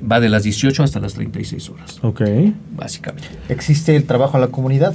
va 0.09 0.19
de 0.19 0.29
las 0.29 0.43
18 0.43 0.83
hasta 0.83 0.99
las 0.99 1.13
36 1.13 1.69
horas. 1.69 1.99
Ok. 2.01 2.21
Básicamente. 2.75 3.27
¿Existe 3.49 3.95
el 3.95 4.05
trabajo 4.05 4.37
a 4.37 4.39
la 4.39 4.47
comunidad? 4.47 4.93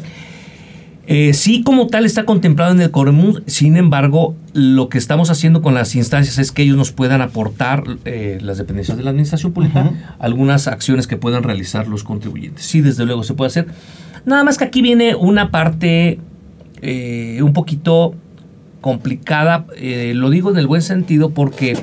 Eh, 1.06 1.32
sí, 1.34 1.62
como 1.62 1.88
tal, 1.88 2.04
está 2.04 2.24
contemplado 2.24 2.72
en 2.72 2.80
el 2.80 2.90
Coremud. 2.90 3.42
Sin 3.46 3.76
embargo, 3.76 4.36
lo 4.52 4.88
que 4.88 4.98
estamos 4.98 5.30
haciendo 5.30 5.62
con 5.62 5.74
las 5.74 5.96
instancias 5.96 6.38
es 6.38 6.52
que 6.52 6.62
ellos 6.62 6.76
nos 6.76 6.92
puedan 6.92 7.20
aportar, 7.20 7.84
eh, 8.04 8.38
las 8.40 8.58
dependencias 8.58 8.96
de 8.96 9.04
la 9.04 9.10
administración 9.10 9.52
pública, 9.52 9.92
algunas 10.18 10.68
acciones 10.68 11.06
que 11.06 11.16
puedan 11.16 11.42
realizar 11.42 11.88
los 11.88 12.04
contribuyentes. 12.04 12.64
Sí, 12.64 12.80
desde 12.80 13.04
luego 13.06 13.24
se 13.24 13.34
puede 13.34 13.48
hacer. 13.48 13.66
Nada 14.24 14.44
más 14.44 14.58
que 14.58 14.64
aquí 14.64 14.82
viene 14.82 15.14
una 15.14 15.50
parte 15.50 16.18
eh, 16.82 17.40
un 17.42 17.52
poquito 17.52 18.14
complicada. 18.80 19.66
lo 20.14 20.30
digo 20.30 20.50
en 20.50 20.58
el 20.58 20.66
buen 20.66 20.82
sentido 20.82 21.30
porque 21.30 21.76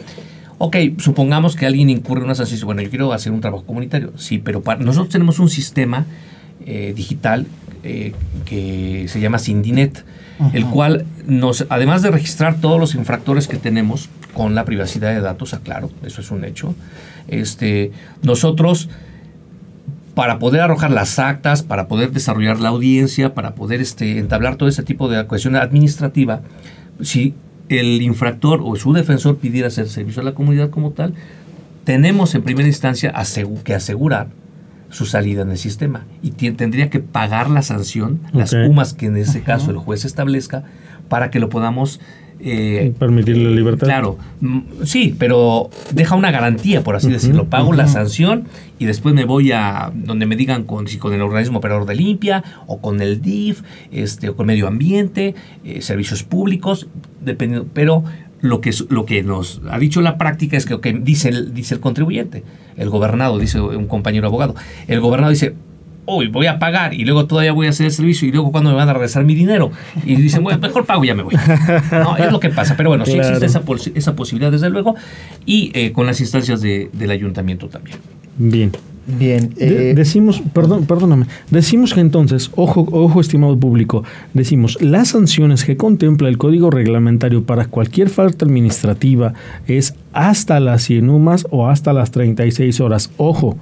Ok, 0.59 0.75
supongamos 0.97 1.55
que 1.55 1.67
alguien 1.67 1.89
incurre 1.89 2.21
en 2.21 2.25
una 2.25 2.35
sanción. 2.35 2.59
Bueno, 2.65 2.81
yo 2.81 2.89
quiero 2.89 3.13
hacer 3.13 3.31
un 3.31 3.41
trabajo 3.41 3.63
comunitario. 3.63 4.13
Sí, 4.17 4.39
pero 4.39 4.61
para, 4.61 4.83
nosotros 4.83 5.09
tenemos 5.09 5.37
un 5.37 5.49
sistema 5.49 6.05
eh, 6.65 6.93
digital 6.95 7.45
eh, 7.87 8.13
que 8.45 9.05
se 9.07 9.21
llama 9.21 9.39
Sindinet, 9.39 10.03
el 10.53 10.65
cual 10.65 11.05
nos, 11.25 11.65
además 11.69 12.01
de 12.01 12.11
registrar 12.11 12.59
todos 12.59 12.79
los 12.79 12.95
infractores 12.95 13.47
que 13.47 13.57
tenemos 13.57 14.09
con 14.33 14.55
la 14.55 14.65
privacidad 14.65 15.13
de 15.13 15.21
datos, 15.21 15.53
aclaro, 15.53 15.89
eso 16.03 16.19
es 16.19 16.29
un 16.29 16.43
hecho, 16.43 16.75
este, 17.27 17.91
nosotros 18.23 18.89
para 20.15 20.37
poder 20.37 20.61
arrojar 20.61 20.91
las 20.91 21.17
actas, 21.17 21.63
para 21.63 21.87
poder 21.87 22.11
desarrollar 22.11 22.59
la 22.59 22.69
audiencia, 22.69 23.33
para 23.33 23.55
poder 23.55 23.79
este, 23.81 24.17
entablar 24.19 24.57
todo 24.57 24.67
ese 24.67 24.83
tipo 24.83 25.07
de 25.07 25.25
cuestión 25.25 25.55
administrativa, 25.55 26.41
si 27.01 27.35
el 27.69 28.01
infractor 28.01 28.61
o 28.63 28.75
su 28.75 28.93
defensor 28.93 29.37
pidiera 29.37 29.69
hacer 29.69 29.87
servicio 29.87 30.21
a 30.21 30.25
la 30.25 30.33
comunidad 30.33 30.71
como 30.71 30.91
tal, 30.91 31.13
tenemos 31.83 32.35
en 32.35 32.43
primera 32.43 32.67
instancia 32.67 33.13
que 33.63 33.73
asegurar 33.73 34.27
su 34.89 35.05
salida 35.05 35.41
en 35.41 35.51
el 35.51 35.57
sistema 35.57 36.05
y 36.21 36.31
tendría 36.31 36.89
que 36.89 36.99
pagar 36.99 37.49
la 37.49 37.61
sanción, 37.61 38.21
las 38.33 38.53
UMAS 38.53 38.93
que 38.93 39.07
en 39.07 39.17
ese 39.17 39.41
caso 39.41 39.71
el 39.71 39.77
juez 39.77 40.05
establezca, 40.05 40.63
para 41.09 41.29
que 41.29 41.39
lo 41.39 41.49
podamos 41.49 41.99
eh, 42.39 42.93
Permitirle 42.99 43.49
libertad. 43.51 43.87
Claro, 43.87 44.17
mm, 44.41 44.59
sí, 44.83 45.15
pero 45.17 45.69
deja 45.91 46.15
una 46.15 46.31
garantía, 46.31 46.83
por 46.83 46.95
así 46.95 47.09
decirlo. 47.09 47.45
Pago 47.45 47.73
la 47.73 47.87
sanción 47.87 48.45
y 48.77 48.85
después 48.85 49.15
me 49.15 49.25
voy 49.25 49.51
a 49.51 49.91
donde 49.93 50.25
me 50.25 50.35
digan 50.35 50.63
con, 50.63 50.87
si 50.87 50.97
con 50.97 51.13
el 51.13 51.21
organismo 51.21 51.59
operador 51.59 51.85
de 51.85 51.95
limpia 51.95 52.43
o 52.67 52.79
con 52.79 53.01
el 53.01 53.21
DIF, 53.21 53.63
este, 53.91 54.29
o 54.29 54.35
con 54.35 54.45
medio 54.45 54.67
ambiente, 54.67 55.33
eh, 55.63 55.81
servicios 55.81 56.23
públicos, 56.23 56.87
dependiendo. 57.21 57.67
Pero 57.73 58.03
lo 58.41 58.61
que, 58.61 58.71
lo 58.89 59.05
que 59.05 59.23
nos 59.23 59.61
ha 59.69 59.79
dicho 59.79 60.01
la 60.01 60.17
práctica 60.17 60.57
es 60.57 60.65
que 60.65 60.75
okay, 60.75 60.93
dice, 60.93 61.29
el, 61.29 61.53
dice 61.53 61.75
el 61.75 61.79
contribuyente, 61.79 62.43
el 62.77 62.89
gobernado, 62.89 63.39
dice 63.39 63.59
un 63.59 63.87
compañero 63.87 64.27
abogado, 64.27 64.55
el 64.87 64.99
gobernado 64.99 65.31
dice, 65.31 65.55
uy, 66.05 66.27
voy 66.27 66.47
a 66.47 66.57
pagar 66.57 66.93
y 66.93 67.03
luego 67.03 67.25
todavía 67.27 67.51
voy 67.51 67.67
a 67.67 67.69
hacer 67.69 67.87
el 67.87 67.91
servicio 67.91 68.27
y 68.27 68.31
luego 68.31 68.51
cuando 68.51 68.69
me 68.69 68.75
van 68.75 68.89
a 68.89 68.93
regresar 68.93 69.23
mi 69.25 69.35
dinero 69.35 69.71
y 70.05 70.15
dicen, 70.15 70.43
bueno, 70.43 70.59
mejor 70.59 70.85
pago 70.85 71.03
y 71.03 71.07
ya 71.07 71.15
me 71.15 71.23
voy. 71.23 71.35
No, 71.91 72.17
es 72.17 72.31
lo 72.31 72.39
que 72.39 72.49
pasa, 72.49 72.75
pero 72.77 72.89
bueno, 72.89 73.05
sí 73.05 73.17
existe 73.17 73.45
esa, 73.45 73.61
esa, 73.93 74.15
posibilidad 74.15 74.51
desde 74.51 74.69
luego 74.69 74.95
y 75.45 75.71
eh, 75.73 75.91
con 75.91 76.05
las 76.05 76.19
instancias 76.21 76.61
de, 76.61 76.89
del 76.93 77.11
ayuntamiento 77.11 77.67
también. 77.67 77.97
Bien. 78.37 78.71
Bien. 79.07 79.53
Eh, 79.55 79.93
decimos, 79.95 80.43
perdón, 80.53 80.85
perdóname, 80.85 81.27
decimos 81.49 81.93
que 81.93 82.01
entonces, 82.01 82.51
ojo, 82.57 82.85
ojo, 82.91 83.21
estimado 83.21 83.57
público, 83.57 84.03
decimos, 84.33 84.77
las 84.81 85.09
sanciones 85.09 85.63
que 85.63 85.77
contempla 85.77 86.27
el 86.27 86.37
código 86.37 86.69
reglamentario 86.69 87.43
para 87.43 87.65
cualquier 87.65 88.09
falta 88.09 88.43
administrativa 88.45 89.33
es 89.65 89.95
hasta 90.11 90.59
las 90.59 90.83
100 90.83 91.09
UMAS 91.09 91.47
o 91.51 91.67
hasta 91.67 91.93
las 91.93 92.11
36 92.11 92.81
horas. 92.81 93.09
Ojo, 93.15 93.57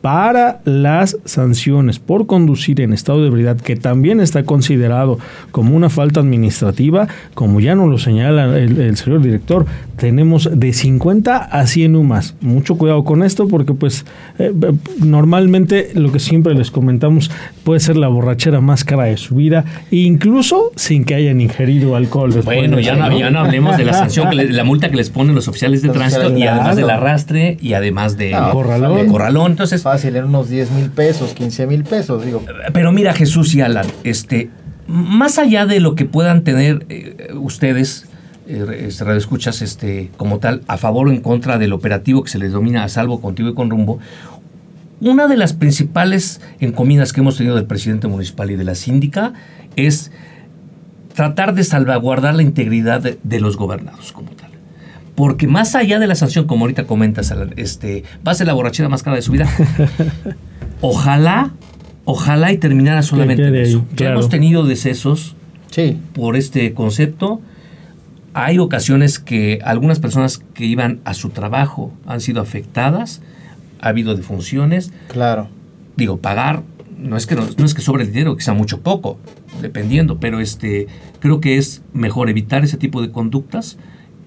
para 0.00 0.60
las 0.64 1.16
sanciones 1.24 1.98
por 1.98 2.26
conducir 2.26 2.80
en 2.80 2.92
estado 2.92 3.22
de 3.22 3.28
ebriedad, 3.28 3.56
que 3.56 3.76
también 3.76 4.20
está 4.20 4.44
considerado 4.44 5.18
como 5.50 5.76
una 5.76 5.90
falta 5.90 6.20
administrativa, 6.20 7.08
como 7.34 7.60
ya 7.60 7.74
nos 7.74 7.88
lo 7.88 7.98
señala 7.98 8.58
el, 8.58 8.96
señor 8.96 9.22
director, 9.22 9.66
tenemos 9.96 10.48
de 10.52 10.72
50 10.72 11.36
a 11.36 11.66
100 11.66 11.96
UMAS. 11.96 12.36
Mucho 12.40 12.76
cuidado 12.76 13.02
con 13.04 13.22
esto 13.22 13.48
porque 13.48 13.74
pues 13.74 14.04
eh, 14.38 14.52
normalmente 15.00 15.90
lo 15.94 16.12
que 16.12 16.20
siempre 16.20 16.54
les 16.54 16.70
comentamos 16.70 17.30
puede 17.64 17.80
ser 17.80 17.96
la 17.96 18.08
borrachera 18.08 18.60
más 18.60 18.84
cara 18.84 19.04
de 19.04 19.16
su 19.16 19.34
vida, 19.34 19.64
incluso 19.90 20.70
sin 20.76 21.04
que 21.04 21.14
hayan 21.14 21.40
ingerido 21.40 21.96
alcohol. 21.96 22.32
Bueno, 22.44 22.78
ya 22.78 22.94
no, 22.94 23.40
hablemos 23.40 23.76
de 23.76 23.84
la 23.84 23.94
sanción, 23.94 24.28
la 24.32 24.64
multa 24.64 24.90
que 24.90 24.96
les 24.96 25.10
ponen 25.10 25.34
los 25.34 25.48
oficiales 25.48 25.82
de 25.82 25.88
tránsito 25.88 26.36
y 26.36 26.44
además 26.44 26.76
del 26.76 26.90
arrastre 26.90 27.56
y 27.60 27.72
además 27.72 28.16
de, 28.16 28.36
corralón. 28.52 29.06
corralón. 29.08 29.52
Entonces, 29.52 29.82
fácil, 29.88 30.16
en 30.16 30.24
unos 30.24 30.50
10 30.50 30.70
mil 30.72 30.90
pesos, 30.90 31.32
15 31.32 31.66
mil 31.66 31.84
pesos, 31.84 32.24
digo. 32.24 32.44
Pero 32.72 32.92
mira, 32.92 33.14
Jesús 33.14 33.54
y 33.54 33.62
Alan, 33.62 33.86
este, 34.04 34.50
más 34.86 35.38
allá 35.38 35.64
de 35.64 35.80
lo 35.80 35.94
que 35.94 36.04
puedan 36.04 36.44
tener 36.44 36.84
eh, 36.90 37.32
ustedes, 37.34 38.06
eh, 38.46 38.90
radioescuchas, 39.00 39.62
este, 39.62 40.10
como 40.18 40.40
tal, 40.40 40.62
a 40.68 40.76
favor 40.76 41.08
o 41.08 41.10
en 41.10 41.20
contra 41.20 41.56
del 41.56 41.72
operativo 41.72 42.22
que 42.22 42.30
se 42.30 42.38
les 42.38 42.52
domina 42.52 42.84
a 42.84 42.88
salvo 42.88 43.20
contigo 43.20 43.48
y 43.48 43.54
con 43.54 43.70
rumbo, 43.70 43.98
una 45.00 45.26
de 45.26 45.36
las 45.36 45.54
principales 45.54 46.40
encomiendas 46.60 47.12
que 47.12 47.20
hemos 47.20 47.36
tenido 47.38 47.56
del 47.56 47.66
presidente 47.66 48.08
municipal 48.08 48.50
y 48.50 48.56
de 48.56 48.64
la 48.64 48.74
síndica 48.74 49.32
es 49.76 50.10
tratar 51.14 51.54
de 51.54 51.64
salvaguardar 51.64 52.34
la 52.34 52.42
integridad 52.42 53.00
de 53.00 53.40
los 53.40 53.56
gobernados 53.56 54.12
como 54.12 54.30
tal. 54.32 54.47
Porque 55.18 55.48
más 55.48 55.74
allá 55.74 55.98
de 55.98 56.06
la 56.06 56.14
sanción, 56.14 56.46
como 56.46 56.62
ahorita 56.62 56.84
comentas, 56.84 57.34
este, 57.56 58.04
va 58.24 58.30
a 58.30 58.34
ser 58.36 58.46
la 58.46 58.52
borrachera 58.52 58.88
más 58.88 59.02
cara 59.02 59.16
de 59.16 59.22
su 59.22 59.32
vida. 59.32 59.48
ojalá, 60.80 61.50
ojalá 62.04 62.52
y 62.52 62.58
terminara 62.58 63.02
solamente 63.02 63.44
en 63.48 63.56
eso. 63.56 63.84
Ya 63.96 64.10
hemos 64.10 64.28
tenido 64.28 64.64
decesos 64.64 65.34
por 66.12 66.36
este 66.36 66.72
concepto. 66.72 67.40
Hay 68.32 68.60
ocasiones 68.60 69.18
que 69.18 69.58
algunas 69.64 69.98
personas 69.98 70.38
que 70.38 70.66
iban 70.66 71.00
a 71.04 71.14
su 71.14 71.30
trabajo 71.30 71.92
han 72.06 72.20
sido 72.20 72.40
afectadas. 72.40 73.20
Ha 73.80 73.88
habido 73.88 74.14
defunciones. 74.14 74.92
Claro. 75.08 75.48
Digo, 75.96 76.18
pagar 76.18 76.62
no 76.96 77.16
es 77.16 77.26
que 77.26 77.34
no, 77.34 77.64
es 77.64 77.74
que 77.74 77.82
sobre 77.82 78.04
el 78.04 78.12
dinero, 78.12 78.36
que 78.36 78.44
sea 78.44 78.54
mucho 78.54 78.82
poco, 78.82 79.18
dependiendo, 79.60 80.20
pero 80.20 80.38
este 80.38 80.86
creo 81.18 81.40
que 81.40 81.58
es 81.58 81.82
mejor 81.92 82.30
evitar 82.30 82.62
ese 82.62 82.76
tipo 82.76 83.02
de 83.02 83.10
conductas 83.10 83.78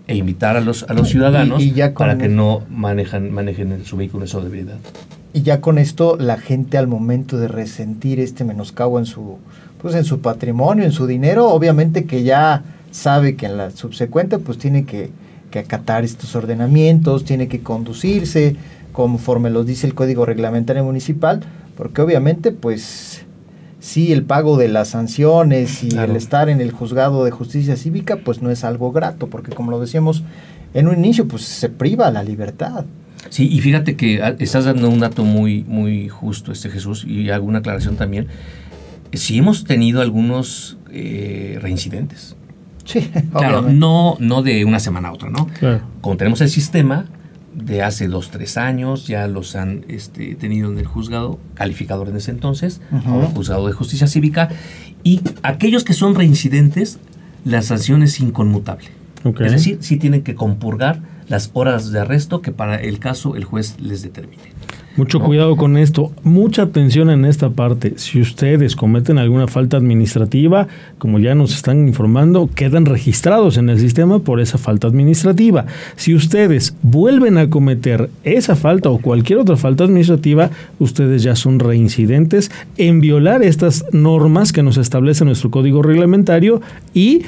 e 0.07 0.15
invitar 0.15 0.57
a 0.57 0.61
los, 0.61 0.83
a 0.83 0.93
los 0.93 1.09
ciudadanos 1.09 1.63
para 1.97 2.17
que 2.17 2.27
no 2.27 2.63
manejan, 2.69 3.31
manejen 3.31 3.85
su 3.85 3.97
vehículo 3.97 4.25
en 4.25 4.43
debilidad. 4.43 4.77
Y 5.33 5.43
ya 5.43 5.61
con 5.61 5.77
esto 5.77 6.17
la 6.17 6.37
gente 6.37 6.77
al 6.77 6.87
momento 6.87 7.37
de 7.37 7.47
resentir 7.47 8.19
este 8.19 8.43
menoscabo 8.43 8.99
en 8.99 9.05
su, 9.05 9.37
pues 9.81 9.95
en 9.95 10.03
su 10.03 10.19
patrimonio, 10.19 10.83
en 10.83 10.91
su 10.91 11.07
dinero, 11.07 11.49
obviamente 11.49 12.05
que 12.05 12.23
ya 12.23 12.63
sabe 12.91 13.35
que 13.35 13.45
en 13.45 13.57
la 13.57 13.71
subsecuente 13.71 14.39
pues 14.39 14.57
tiene 14.57 14.83
que, 14.83 15.09
que 15.49 15.59
acatar 15.59 16.03
estos 16.03 16.35
ordenamientos, 16.35 17.23
tiene 17.23 17.47
que 17.47 17.61
conducirse 17.61 18.57
conforme 18.91 19.49
los 19.49 19.65
dice 19.65 19.87
el 19.87 19.93
Código 19.93 20.25
Reglamentario 20.25 20.83
Municipal, 20.83 21.41
porque 21.77 22.01
obviamente 22.01 22.51
pues 22.51 23.25
sí 23.81 24.13
el 24.13 24.23
pago 24.23 24.57
de 24.57 24.69
las 24.69 24.89
sanciones 24.89 25.83
y 25.83 25.97
el 25.97 26.15
estar 26.15 26.47
en 26.47 26.61
el 26.61 26.71
juzgado 26.71 27.25
de 27.25 27.31
justicia 27.31 27.75
cívica, 27.75 28.17
pues 28.17 28.41
no 28.41 28.51
es 28.51 28.63
algo 28.63 28.91
grato, 28.91 29.27
porque 29.27 29.51
como 29.51 29.71
lo 29.71 29.79
decíamos 29.81 30.23
en 30.73 30.87
un 30.87 30.97
inicio, 30.97 31.27
pues 31.27 31.43
se 31.43 31.67
priva 31.67 32.09
la 32.11 32.23
libertad. 32.23 32.85
Sí, 33.29 33.49
y 33.51 33.59
fíjate 33.59 33.95
que 33.95 34.21
ah, 34.21 34.35
estás 34.39 34.65
dando 34.65 34.87
un 34.87 34.99
dato 34.99 35.23
muy, 35.23 35.65
muy 35.67 36.07
justo, 36.07 36.51
este 36.51 36.69
Jesús, 36.69 37.05
y 37.05 37.29
alguna 37.31 37.59
aclaración 37.59 37.97
también. 37.97 38.27
Sí 39.13 39.37
hemos 39.39 39.65
tenido 39.65 40.01
algunos 40.01 40.77
eh, 40.91 41.57
reincidentes. 41.59 42.35
Sí, 42.85 43.11
claro, 43.31 43.63
no, 43.63 44.15
no 44.19 44.43
de 44.43 44.63
una 44.63 44.79
semana 44.79 45.09
a 45.09 45.13
otra, 45.13 45.29
¿no? 45.29 45.47
Como 46.01 46.17
tenemos 46.17 46.39
el 46.41 46.49
sistema, 46.49 47.07
de 47.53 47.83
hace 47.83 48.07
dos, 48.07 48.31
tres 48.31 48.57
años, 48.57 49.07
ya 49.07 49.27
los 49.27 49.55
han 49.55 49.85
este, 49.87 50.35
tenido 50.35 50.71
en 50.71 50.77
el 50.77 50.85
juzgado 50.85 51.39
calificador 51.53 52.09
en 52.09 52.15
ese 52.15 52.31
entonces, 52.31 52.81
ahora 53.05 53.27
juzgado 53.27 53.67
de 53.67 53.73
justicia 53.73 54.07
cívica, 54.07 54.49
y 55.03 55.21
aquellos 55.43 55.83
que 55.83 55.93
son 55.93 56.15
reincidentes, 56.15 56.99
la 57.43 57.61
sanción 57.61 58.03
es 58.03 58.19
inconmutable. 58.19 58.89
Es 59.39 59.51
decir, 59.51 59.77
sí 59.81 59.97
tienen 59.97 60.23
que 60.23 60.35
compurgar 60.35 61.01
las 61.27 61.51
horas 61.53 61.91
de 61.91 61.99
arresto 61.99 62.41
que 62.41 62.51
para 62.51 62.75
el 62.75 62.99
caso 62.99 63.35
el 63.35 63.43
juez 63.43 63.79
les 63.79 64.01
determine. 64.01 64.41
Mucho 64.97 65.21
cuidado 65.21 65.55
con 65.55 65.77
esto, 65.77 66.11
mucha 66.21 66.63
atención 66.63 67.09
en 67.09 67.23
esta 67.23 67.49
parte. 67.49 67.93
Si 67.95 68.19
ustedes 68.19 68.75
cometen 68.75 69.17
alguna 69.17 69.47
falta 69.47 69.77
administrativa, 69.77 70.67
como 70.97 71.17
ya 71.17 71.33
nos 71.33 71.55
están 71.55 71.87
informando, 71.87 72.49
quedan 72.53 72.85
registrados 72.85 73.55
en 73.55 73.69
el 73.69 73.79
sistema 73.79 74.19
por 74.19 74.41
esa 74.41 74.57
falta 74.57 74.87
administrativa. 74.87 75.65
Si 75.95 76.13
ustedes 76.13 76.75
vuelven 76.81 77.37
a 77.37 77.49
cometer 77.49 78.09
esa 78.25 78.57
falta 78.57 78.89
o 78.89 78.97
cualquier 78.97 79.39
otra 79.39 79.55
falta 79.55 79.85
administrativa, 79.85 80.49
ustedes 80.77 81.23
ya 81.23 81.37
son 81.37 81.59
reincidentes 81.59 82.51
en 82.75 82.99
violar 82.99 83.43
estas 83.43 83.85
normas 83.93 84.51
que 84.51 84.61
nos 84.61 84.75
establece 84.75 85.23
nuestro 85.23 85.51
código 85.51 85.81
reglamentario 85.81 86.61
y, 86.93 87.21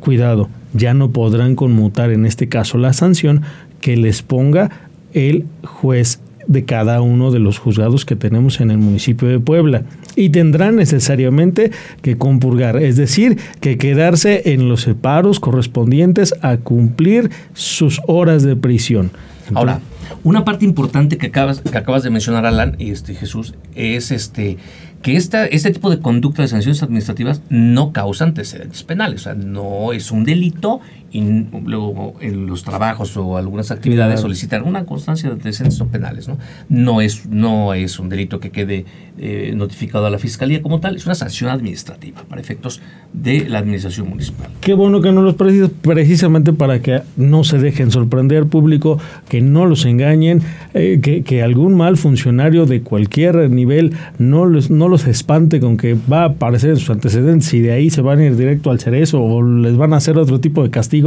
cuidado, 0.00 0.48
ya 0.72 0.92
no 0.92 1.12
podrán 1.12 1.54
conmutar 1.54 2.10
en 2.10 2.26
este 2.26 2.48
caso 2.48 2.78
la 2.78 2.92
sanción 2.92 3.42
que 3.80 3.96
les 3.96 4.22
ponga 4.22 4.70
el 5.12 5.44
juez 5.62 6.18
de 6.46 6.64
cada 6.64 7.00
uno 7.00 7.30
de 7.30 7.38
los 7.38 7.58
juzgados 7.58 8.04
que 8.04 8.16
tenemos 8.16 8.60
en 8.60 8.70
el 8.70 8.78
municipio 8.78 9.28
de 9.28 9.40
Puebla 9.40 9.82
y 10.16 10.30
tendrán 10.30 10.76
necesariamente 10.76 11.70
que 12.02 12.16
compurgar, 12.16 12.76
es 12.76 12.96
decir, 12.96 13.38
que 13.60 13.78
quedarse 13.78 14.52
en 14.52 14.68
los 14.68 14.82
separos 14.82 15.40
correspondientes 15.40 16.34
a 16.42 16.56
cumplir 16.56 17.30
sus 17.54 18.00
horas 18.06 18.42
de 18.42 18.56
prisión. 18.56 19.10
Ahora, 19.54 19.80
una 20.22 20.44
parte 20.44 20.64
importante 20.64 21.18
que 21.18 21.26
acabas, 21.26 21.60
que 21.60 21.76
acabas 21.76 22.02
de 22.02 22.10
mencionar, 22.10 22.46
Alan, 22.46 22.76
y 22.78 22.90
este 22.90 23.14
Jesús, 23.14 23.54
es 23.74 24.10
este 24.10 24.56
que 25.04 25.16
esta, 25.16 25.44
este 25.44 25.70
tipo 25.70 25.90
de 25.90 25.98
conducta 26.00 26.40
de 26.40 26.48
sanciones 26.48 26.82
administrativas 26.82 27.42
no 27.50 27.92
causa 27.92 28.24
antecedentes 28.24 28.82
penales, 28.84 29.20
o 29.20 29.24
sea, 29.24 29.34
no 29.34 29.92
es 29.92 30.10
un 30.10 30.24
delito 30.24 30.80
y 31.14 31.22
luego 31.64 32.14
en 32.20 32.46
los 32.46 32.64
trabajos 32.64 33.16
o 33.16 33.36
algunas 33.36 33.70
actividades 33.70 34.20
solicitar 34.20 34.64
una 34.64 34.84
constancia 34.84 35.28
de 35.28 35.36
antecedentes 35.36 35.80
penales, 35.92 36.26
¿no? 36.26 36.38
No 36.68 37.00
es, 37.00 37.26
no 37.26 37.72
es 37.72 38.00
un 38.00 38.08
delito 38.08 38.40
que 38.40 38.50
quede 38.50 38.84
eh, 39.16 39.52
notificado 39.54 40.06
a 40.06 40.10
la 40.10 40.18
fiscalía 40.18 40.60
como 40.60 40.80
tal, 40.80 40.96
es 40.96 41.06
una 41.06 41.14
sanción 41.14 41.50
administrativa 41.50 42.24
para 42.28 42.40
efectos 42.40 42.80
de 43.12 43.48
la 43.48 43.60
administración 43.60 44.08
municipal. 44.08 44.48
Qué 44.60 44.74
bueno 44.74 45.00
que 45.02 45.12
no 45.12 45.22
los 45.22 45.34
precisas, 45.34 45.70
precisamente 45.82 46.52
para 46.52 46.80
que 46.80 47.02
no 47.16 47.44
se 47.44 47.58
dejen 47.58 47.92
sorprender 47.92 48.46
público, 48.46 48.98
que 49.28 49.40
no 49.40 49.66
los 49.66 49.84
engañen, 49.84 50.42
eh, 50.72 50.98
que, 51.00 51.22
que, 51.22 51.44
algún 51.44 51.76
mal 51.76 51.96
funcionario 51.96 52.66
de 52.66 52.80
cualquier 52.80 53.50
nivel 53.50 53.92
no 54.18 54.46
los, 54.46 54.70
no 54.70 54.88
los 54.88 54.93
espante 54.94 55.60
con 55.60 55.76
que 55.76 55.96
va 56.10 56.22
a 56.22 56.26
aparecer 56.26 56.70
en 56.70 56.76
sus 56.76 56.90
antecedentes 56.90 57.52
y 57.54 57.60
de 57.60 57.72
ahí 57.72 57.90
se 57.90 58.00
van 58.00 58.20
a 58.20 58.24
ir 58.24 58.36
directo 58.36 58.70
al 58.70 58.80
cerezo 58.80 59.22
o 59.22 59.42
les 59.42 59.76
van 59.76 59.92
a 59.92 59.96
hacer 59.96 60.18
otro 60.18 60.40
tipo 60.40 60.62
de 60.62 60.70
castigo 60.70 61.04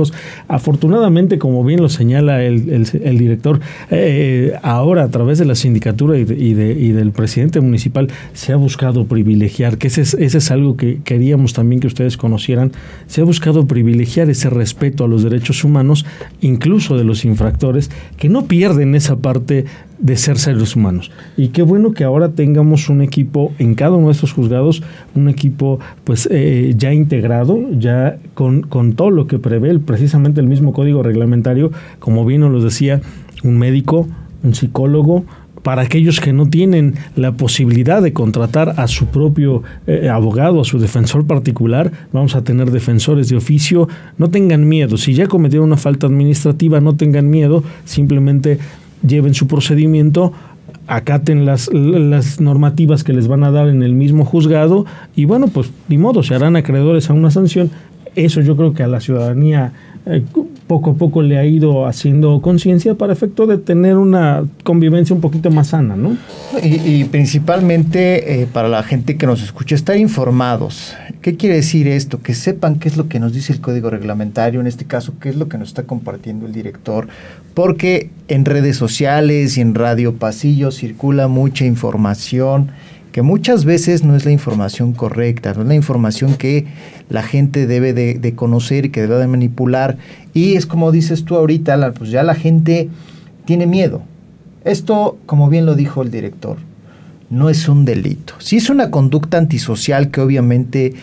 Afortunadamente, 0.47 1.39
como 1.39 1.63
bien 1.63 1.81
lo 1.81 1.89
señala 1.89 2.43
el, 2.43 3.17
director, 3.17 3.59
eh, 3.89 4.53
ahora 4.61 5.03
a 5.03 5.09
través 5.09 5.39
de 5.39 5.45
la 5.45 5.55
sindicatura 5.55 6.17
y, 6.17 6.23
del 6.23 7.11
presidente 7.11 7.59
municipal 7.59 8.09
se 8.33 8.53
ha 8.53 8.55
buscado 8.55 9.05
privilegiar, 9.05 9.77
que 9.77 9.87
ese 9.87 10.01
es, 10.01 10.13
ese 10.13 10.37
es 10.37 10.51
algo 10.51 10.77
que 10.77 10.99
queríamos 11.03 11.53
también 11.53 11.79
que 11.79 11.87
ustedes 11.87 12.17
conocieran, 12.17 12.71
se 13.07 13.21
ha 13.21 13.23
buscado 13.23 13.65
privilegiar 13.65 14.29
ese 14.29 14.49
respeto 14.49 15.03
a 15.03 15.07
los 15.07 15.23
derechos 15.23 15.63
humanos, 15.63 16.05
incluso 16.41 16.97
de 16.97 17.03
los 17.03 17.25
infractores, 17.25 17.89
que 18.17 18.29
no 18.29 18.45
pierden 18.45 18.95
esa 18.95 19.17
parte 19.17 19.65
de 19.99 20.15
ser 20.17 20.37
seres 20.37 20.75
humanos. 20.75 21.11
Y 21.35 21.49
qué 21.49 21.61
bueno 21.61 21.93
que 21.93 22.03
ahora 22.03 22.29
tengamos 22.29 22.89
un 22.89 23.01
equipo 23.01 23.53
en 23.59 23.75
cada 23.75 23.95
uno 23.95 24.07
de 24.07 24.13
estos 24.13 24.33
juzgados, 24.33 24.83
un 25.15 25.29
equipo 25.29 25.79
pues 26.03 26.27
eh, 26.31 26.73
ya 26.77 26.93
integrado, 26.93 27.59
ya 27.77 28.17
con, 28.33 28.61
con, 28.61 28.93
todo 28.93 29.09
lo 29.09 29.27
que 29.27 29.39
prevé 29.39 29.77
precisamente 29.79 30.39
el 30.39 30.47
mismo 30.47 30.73
código 30.73 31.03
reglamentario, 31.03 31.71
como 31.99 32.25
bien 32.25 32.41
nos 32.41 32.51
lo 32.51 32.61
decía, 32.61 33.01
un 33.43 33.57
médico, 33.57 34.07
un 34.43 34.55
psicólogo, 34.55 35.25
para 35.67 35.81
aquellos 35.81 36.21
que 36.21 36.31
no 36.31 36.47
tienen 36.47 36.93
la 37.17 37.33
posibilidad 37.33 38.01
de 38.01 38.13
contratar 38.13 38.75
a 38.77 38.87
su 38.87 39.07
propio 39.07 39.63
eh, 39.85 40.07
abogado, 40.07 40.61
a 40.61 40.63
su 40.63 40.79
defensor 40.79 41.27
particular, 41.27 41.91
vamos 42.13 42.35
a 42.35 42.43
tener 42.45 42.71
defensores 42.71 43.27
de 43.27 43.35
oficio, 43.35 43.89
no 44.17 44.29
tengan 44.29 44.69
miedo, 44.69 44.95
si 44.95 45.13
ya 45.13 45.27
cometieron 45.27 45.67
una 45.67 45.75
falta 45.75 46.07
administrativa, 46.07 46.79
no 46.79 46.95
tengan 46.95 47.29
miedo, 47.29 47.65
simplemente 47.83 48.59
lleven 49.05 49.33
su 49.33 49.47
procedimiento, 49.47 50.33
acaten 50.87 51.45
las, 51.45 51.69
las 51.73 52.39
normativas 52.39 53.03
que 53.03 53.13
les 53.13 53.27
van 53.27 53.43
a 53.43 53.51
dar 53.51 53.67
en 53.67 53.83
el 53.83 53.93
mismo 53.93 54.25
juzgado 54.25 54.85
y 55.15 55.25
bueno, 55.25 55.47
pues 55.47 55.71
ni 55.89 55.97
modo, 55.97 56.23
se 56.23 56.35
harán 56.35 56.55
acreedores 56.55 57.09
a 57.09 57.13
una 57.13 57.31
sanción. 57.31 57.69
Eso 58.15 58.41
yo 58.41 58.55
creo 58.55 58.73
que 58.73 58.81
a 58.81 58.87
la 58.87 58.99
ciudadanía 58.99 59.73
eh, 60.09 60.23
poco 60.67 60.91
a 60.91 60.93
poco 60.93 61.21
le 61.21 61.37
ha 61.37 61.45
ido 61.45 61.85
haciendo 61.85 62.41
conciencia 62.41 62.95
para 62.95 63.13
efecto 63.13 63.45
de 63.45 63.57
tener 63.57 63.97
una 63.97 64.45
convivencia 64.63 65.13
un 65.13 65.21
poquito 65.21 65.51
más 65.51 65.67
sana, 65.67 65.95
¿no? 65.95 66.17
Y, 66.63 67.03
principalmente 67.05 68.41
eh, 68.41 68.47
para 68.51 68.69
la 68.69 68.83
gente 68.83 69.17
que 69.17 69.27
nos 69.27 69.43
escucha, 69.43 69.75
estar 69.75 69.97
informados. 69.97 70.93
¿Qué 71.27 71.35
quiere 71.35 71.55
decir 71.55 71.89
esto? 71.89 72.21
Que 72.21 72.33
sepan 72.33 72.79
qué 72.79 72.87
es 72.87 72.95
lo 72.95 73.09
que 73.09 73.19
nos 73.19 73.33
dice 73.33 73.51
el 73.51 73.59
código 73.59 73.89
reglamentario, 73.89 74.61
en 74.61 74.67
este 74.67 74.85
caso, 74.85 75.15
qué 75.19 75.27
es 75.27 75.35
lo 75.35 75.49
que 75.49 75.57
nos 75.57 75.67
está 75.67 75.83
compartiendo 75.83 76.45
el 76.45 76.53
director, 76.53 77.09
porque 77.53 78.11
en 78.29 78.45
redes 78.45 78.77
sociales 78.77 79.57
y 79.57 79.59
en 79.59 79.75
radio 79.75 80.15
pasillo 80.15 80.71
circula 80.71 81.27
mucha 81.27 81.65
información 81.65 82.71
que 83.11 83.23
muchas 83.23 83.65
veces 83.65 84.05
no 84.05 84.15
es 84.15 84.23
la 84.23 84.31
información 84.31 84.93
correcta, 84.93 85.53
no 85.53 85.63
es 85.63 85.67
la 85.67 85.75
información 85.75 86.35
que 86.35 86.65
la 87.09 87.23
gente 87.23 87.67
debe 87.67 87.91
de, 87.91 88.33
conocer 88.33 88.85
y 88.85 88.89
que 88.89 89.01
debe 89.01 89.17
de 89.17 89.27
manipular. 89.27 89.97
Y 90.33 90.53
es 90.53 90.65
como 90.65 90.93
dices 90.93 91.25
tú 91.25 91.35
ahorita, 91.35 91.91
pues 91.91 92.09
ya 92.09 92.23
la 92.23 92.35
gente 92.35 92.87
tiene 93.43 93.67
miedo. 93.67 94.01
Esto, 94.63 95.17
como 95.25 95.49
bien 95.49 95.65
lo 95.65 95.75
dijo 95.75 96.03
el 96.03 96.09
director, 96.09 96.55
no 97.29 97.49
es 97.49 97.67
un 97.67 97.85
delito. 97.85 98.33
Sí 98.39 98.57
es 98.57 98.69
una 98.69 98.91
conducta 98.91 99.37
antisocial 99.37 100.11
que 100.11 100.21
obviamente 100.21 100.93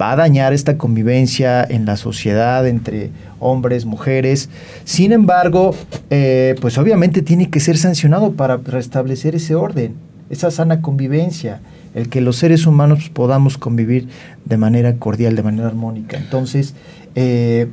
va 0.00 0.12
a 0.12 0.16
dañar 0.16 0.52
esta 0.52 0.78
convivencia 0.78 1.62
en 1.64 1.84
la 1.84 1.96
sociedad 1.96 2.66
entre 2.66 3.10
hombres, 3.40 3.84
mujeres. 3.84 4.48
Sin 4.84 5.12
embargo, 5.12 5.74
eh, 6.10 6.54
pues 6.60 6.78
obviamente 6.78 7.22
tiene 7.22 7.50
que 7.50 7.60
ser 7.60 7.76
sancionado 7.76 8.32
para 8.32 8.56
restablecer 8.56 9.34
ese 9.34 9.54
orden 9.54 9.94
esa 10.32 10.50
sana 10.50 10.80
convivencia, 10.80 11.60
el 11.94 12.08
que 12.08 12.22
los 12.22 12.36
seres 12.36 12.66
humanos 12.66 13.10
podamos 13.10 13.58
convivir 13.58 14.08
de 14.46 14.56
manera 14.56 14.96
cordial, 14.96 15.36
de 15.36 15.42
manera 15.42 15.68
armónica. 15.68 16.16
Entonces, 16.16 16.74
eh, 17.14 17.68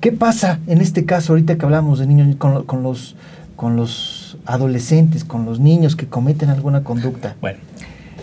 ¿qué 0.00 0.12
pasa 0.12 0.60
en 0.66 0.82
este 0.82 1.06
caso, 1.06 1.32
ahorita 1.32 1.56
que 1.56 1.64
hablamos 1.64 1.98
de 1.98 2.06
niños 2.06 2.36
con, 2.36 2.64
con, 2.64 2.82
los, 2.82 3.16
con 3.56 3.74
los 3.76 4.13
adolescentes, 4.46 5.24
con 5.24 5.44
los 5.44 5.60
niños 5.60 5.96
que 5.96 6.06
cometen 6.06 6.50
alguna 6.50 6.82
conducta? 6.82 7.36
Bueno, 7.40 7.58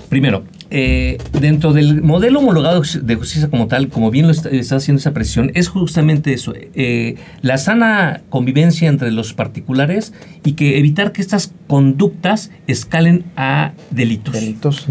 primero, 0.09 0.43
eh, 0.69 1.17
dentro 1.39 1.73
del 1.73 2.01
modelo 2.01 2.39
homologado 2.39 2.81
de 2.81 3.15
justicia 3.15 3.49
como 3.49 3.67
tal, 3.67 3.89
como 3.89 4.11
bien 4.11 4.27
lo 4.27 4.31
está, 4.31 4.49
haciendo 4.75 4.99
esa 4.99 5.13
presión, 5.13 5.51
es 5.53 5.67
justamente 5.67 6.33
eso, 6.33 6.53
eh, 6.55 7.15
la 7.41 7.57
sana 7.57 8.21
convivencia 8.29 8.87
entre 8.87 9.11
los 9.11 9.33
particulares 9.33 10.13
y 10.43 10.53
que 10.53 10.79
evitar 10.79 11.11
que 11.11 11.21
estas 11.21 11.53
conductas 11.67 12.51
escalen 12.67 13.25
a 13.35 13.73
delitos. 13.89 14.33
Delitos. 14.33 14.87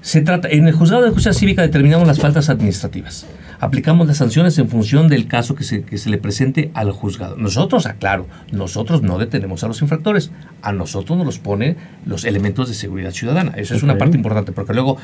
Se 0.00 0.20
trata, 0.20 0.48
en 0.48 0.66
el 0.66 0.74
juzgado 0.74 1.04
de 1.04 1.10
justicia 1.10 1.32
cívica 1.32 1.62
determinamos 1.62 2.08
las 2.08 2.18
faltas 2.18 2.48
administrativas 2.48 3.26
aplicamos 3.62 4.08
las 4.08 4.16
sanciones 4.16 4.58
en 4.58 4.68
función 4.68 5.06
del 5.06 5.28
caso 5.28 5.54
que 5.54 5.62
se, 5.62 5.84
que 5.84 5.96
se 5.96 6.10
le 6.10 6.18
presente 6.18 6.72
al 6.74 6.90
juzgado. 6.90 7.36
Nosotros, 7.36 7.86
aclaro, 7.86 8.26
nosotros 8.50 9.02
no 9.02 9.18
detenemos 9.18 9.62
a 9.62 9.68
los 9.68 9.80
infractores, 9.82 10.32
a 10.62 10.72
nosotros 10.72 11.16
nos 11.16 11.24
los 11.24 11.38
pone 11.38 11.76
los 12.04 12.24
elementos 12.24 12.68
de 12.68 12.74
seguridad 12.74 13.12
ciudadana. 13.12 13.52
Eso 13.56 13.76
es 13.76 13.84
una 13.84 13.96
parte 13.98 14.16
importante, 14.16 14.50
porque 14.50 14.74
luego 14.74 14.96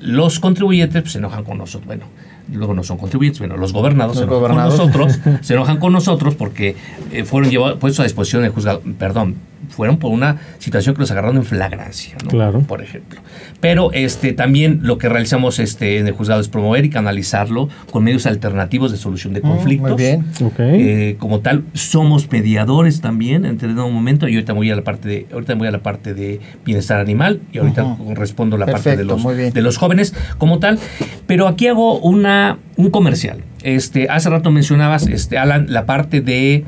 los 0.00 0.40
contribuyentes 0.40 1.02
pues, 1.02 1.12
se 1.12 1.18
enojan 1.18 1.44
con 1.44 1.58
nosotros. 1.58 1.86
Bueno, 1.86 2.06
luego 2.50 2.72
no 2.72 2.82
son 2.84 2.96
contribuyentes, 2.96 3.38
bueno, 3.38 3.58
los 3.58 3.74
gobernados 3.74 4.16
se 4.16 4.24
enojan 4.24 4.48
con 4.48 4.64
nosotros, 4.64 5.18
se 5.42 5.52
enojan 5.52 5.78
con 5.78 5.92
nosotros 5.92 6.34
porque 6.36 6.74
eh, 7.12 7.24
fueron 7.24 7.50
llevados, 7.50 7.78
puestos 7.78 8.00
a 8.00 8.04
disposición 8.04 8.40
del 8.40 8.50
juzgado, 8.50 8.80
perdón, 8.98 9.34
fueron 9.68 9.98
por 9.98 10.12
una 10.12 10.38
situación 10.58 10.94
que 10.94 11.00
los 11.00 11.10
agarraron 11.10 11.36
en 11.36 11.44
flagrancia, 11.44 12.16
¿no? 12.22 12.30
Claro. 12.30 12.60
Por 12.60 12.82
ejemplo. 12.82 13.20
Pero 13.60 13.92
este, 13.92 14.32
también 14.32 14.80
lo 14.82 14.98
que 14.98 15.08
realizamos 15.08 15.58
este, 15.58 15.98
en 15.98 16.06
el 16.06 16.12
juzgado 16.12 16.40
es 16.40 16.48
promover 16.48 16.84
y 16.84 16.90
canalizarlo 16.90 17.68
con 17.90 18.04
medios 18.04 18.26
alternativos 18.26 18.92
de 18.92 18.98
solución 18.98 19.34
de 19.34 19.40
mm, 19.40 19.42
conflictos. 19.42 19.90
muy 19.90 19.98
bien. 19.98 20.24
Eh, 20.58 21.16
como 21.18 21.40
tal, 21.40 21.64
somos 21.72 22.30
mediadores 22.30 23.00
también 23.00 23.44
en 23.44 23.52
determinado 23.54 23.88
momento. 23.90 24.28
Y 24.28 24.34
ahorita 24.34 24.52
voy 24.52 24.70
a 24.70 24.76
la 24.76 24.82
parte 24.82 25.08
de, 25.08 25.26
ahorita 25.32 25.54
voy 25.54 25.68
a 25.68 25.70
la 25.70 25.82
parte 25.82 26.14
de 26.14 26.40
bienestar 26.64 27.00
animal 27.00 27.40
y 27.52 27.58
ahorita 27.58 27.96
respondo 28.14 28.56
la 28.56 28.66
parte 28.66 28.96
de 28.96 29.04
los, 29.04 29.24
de 29.24 29.62
los 29.62 29.78
jóvenes 29.78 30.14
como 30.38 30.58
tal. 30.58 30.78
Pero 31.26 31.48
aquí 31.48 31.66
hago 31.66 31.98
una, 31.98 32.58
un 32.76 32.90
comercial. 32.90 33.42
Este, 33.62 34.08
hace 34.08 34.30
rato 34.30 34.50
mencionabas, 34.52 35.08
este, 35.08 35.38
Alan, 35.38 35.66
la 35.68 35.86
parte 35.86 36.20
de 36.20 36.64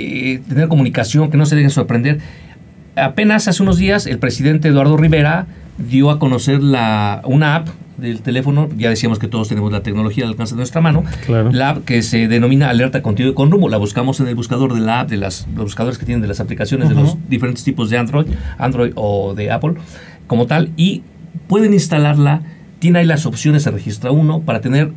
eh, 0.00 0.40
tener 0.48 0.68
comunicación, 0.68 1.30
que 1.30 1.36
no 1.36 1.46
se 1.46 1.56
dejen 1.56 1.70
sorprender. 1.70 2.18
Apenas 2.96 3.48
hace 3.48 3.62
unos 3.62 3.76
días 3.76 4.06
el 4.06 4.18
presidente 4.18 4.68
Eduardo 4.68 4.96
Rivera 4.96 5.46
dio 5.78 6.10
a 6.10 6.18
conocer 6.18 6.62
la, 6.62 7.22
una 7.24 7.56
app 7.56 7.68
del 7.96 8.22
teléfono, 8.22 8.68
ya 8.76 8.88
decíamos 8.88 9.18
que 9.18 9.28
todos 9.28 9.48
tenemos 9.48 9.70
la 9.72 9.82
tecnología 9.82 10.24
al 10.24 10.30
alcance 10.30 10.54
de 10.54 10.58
nuestra 10.58 10.80
mano, 10.80 11.04
Claro. 11.26 11.52
la 11.52 11.70
app 11.70 11.84
que 11.84 12.02
se 12.02 12.28
denomina 12.28 12.70
alerta 12.70 13.02
contigo 13.02 13.30
y 13.30 13.34
con 13.34 13.50
rumbo, 13.50 13.68
la 13.68 13.76
buscamos 13.76 14.18
en 14.20 14.28
el 14.28 14.34
buscador 14.34 14.74
de 14.74 14.80
la 14.80 15.00
app, 15.00 15.10
de 15.10 15.18
las, 15.18 15.46
los 15.54 15.64
buscadores 15.64 15.98
que 15.98 16.06
tienen 16.06 16.22
de 16.22 16.28
las 16.28 16.40
aplicaciones 16.40 16.88
de 16.88 16.94
los 16.94 17.16
diferentes 17.28 17.62
tipos 17.62 17.90
de 17.90 17.98
Android, 17.98 18.26
Android 18.58 18.92
o 18.94 19.34
de 19.34 19.50
Apple, 19.50 19.74
como 20.26 20.46
tal, 20.46 20.70
y 20.76 21.02
pueden 21.46 21.74
instalarla, 21.74 22.40
tiene 22.78 23.00
ahí 23.00 23.06
las 23.06 23.26
opciones, 23.26 23.62
se 23.64 23.70
registra 23.70 24.10
uno, 24.10 24.40
para 24.40 24.60
tener 24.60 24.92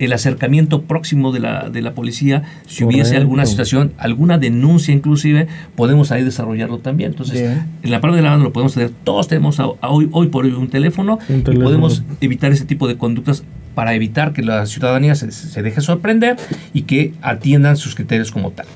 el 0.00 0.12
acercamiento 0.12 0.82
próximo 0.82 1.30
de 1.30 1.38
la, 1.40 1.68
de 1.70 1.80
la 1.80 1.92
policía, 1.94 2.42
si 2.66 2.82
hubiese 2.84 3.16
alguna 3.16 3.46
situación, 3.46 3.92
alguna 3.96 4.38
denuncia 4.38 4.92
inclusive, 4.92 5.46
podemos 5.76 6.10
ahí 6.10 6.24
desarrollarlo 6.24 6.78
también. 6.78 7.12
Entonces, 7.12 7.40
Bien. 7.40 7.64
en 7.82 7.90
la 7.90 8.00
parte 8.00 8.16
de 8.16 8.22
la 8.22 8.30
mano 8.30 8.42
lo 8.44 8.52
podemos 8.52 8.74
tener, 8.74 8.90
todos 9.04 9.28
tenemos 9.28 9.60
a- 9.60 9.68
a 9.80 9.88
hoy, 9.90 10.08
hoy 10.12 10.28
por 10.28 10.44
hoy 10.46 10.52
un 10.52 10.68
teléfono 10.68 11.18
Un 11.28 11.40
y 11.40 11.58
podemos 11.58 12.02
evitar 12.20 12.50
ese 12.50 12.64
tipo 12.64 12.88
de 12.88 12.96
conductas 12.96 13.44
para 13.76 13.94
evitar 13.94 14.32
que 14.32 14.42
la 14.42 14.66
ciudadanía 14.66 15.14
se, 15.14 15.30
se 15.32 15.62
deje 15.62 15.80
sorprender 15.80 16.36
y 16.72 16.82
que 16.82 17.12
atiendan 17.22 17.76
sus 17.76 17.94
criterios 17.94 18.30
como 18.32 18.50
tal. 18.50 18.66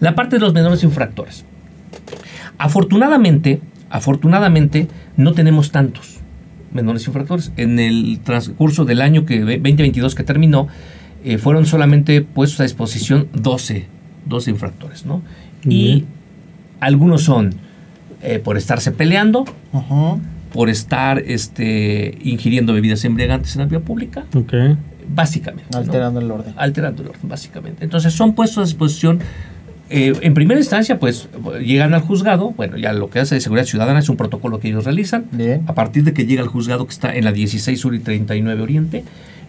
La 0.00 0.14
parte 0.14 0.36
de 0.36 0.40
los 0.40 0.52
menores 0.54 0.82
infractores. 0.84 1.44
Afortunadamente, 2.58 3.60
afortunadamente 3.90 4.88
no 5.16 5.32
tenemos 5.32 5.70
tantos 5.70 6.18
menores 6.72 7.06
infractores. 7.06 7.52
En 7.56 7.78
el 7.78 8.20
transcurso 8.24 8.84
del 8.84 9.00
año 9.00 9.24
que 9.26 9.40
2022 9.40 10.14
que 10.14 10.22
terminó, 10.22 10.68
eh, 11.24 11.38
fueron 11.38 11.66
solamente 11.66 12.20
puestos 12.22 12.60
a 12.60 12.62
disposición 12.64 13.28
12, 13.32 13.86
12 14.26 14.50
infractores, 14.50 15.06
¿no? 15.06 15.22
Y 15.64 16.04
algunos 16.80 17.22
son 17.22 17.54
eh, 18.22 18.40
por 18.40 18.56
estarse 18.56 18.90
peleando, 18.90 19.44
por 20.52 20.68
estar 20.68 21.20
este, 21.20 22.18
ingiriendo 22.22 22.72
bebidas 22.72 23.04
embriagantes 23.04 23.54
en 23.54 23.62
la 23.62 23.66
vía 23.68 23.80
pública, 23.80 24.24
Ok. 24.34 24.52
básicamente. 25.08 25.68
¿no? 25.72 25.78
Alterando 25.78 26.20
el 26.20 26.30
orden. 26.30 26.54
Alterando 26.56 27.02
el 27.02 27.08
orden, 27.10 27.28
básicamente. 27.28 27.84
Entonces 27.84 28.12
son 28.12 28.34
puestos 28.34 28.58
a 28.58 28.62
disposición. 28.64 29.20
Eh, 29.92 30.14
en 30.22 30.32
primera 30.32 30.58
instancia, 30.58 30.98
pues 30.98 31.28
llegan 31.60 31.92
al 31.92 32.00
juzgado. 32.00 32.50
Bueno, 32.56 32.78
ya 32.78 32.92
lo 32.94 33.10
que 33.10 33.20
hace 33.20 33.34
de 33.34 33.40
seguridad 33.42 33.66
ciudadana 33.66 34.00
es 34.00 34.08
un 34.08 34.16
protocolo 34.16 34.58
que 34.58 34.68
ellos 34.68 34.84
realizan. 34.84 35.26
Bien. 35.32 35.62
A 35.66 35.74
partir 35.74 36.02
de 36.04 36.14
que 36.14 36.24
llega 36.24 36.40
al 36.42 36.48
juzgado 36.48 36.86
que 36.86 36.92
está 36.92 37.14
en 37.14 37.24
la 37.24 37.32
16 37.32 37.78
Sur 37.78 37.94
y 37.94 37.98
39 37.98 38.62
Oriente, 38.62 39.04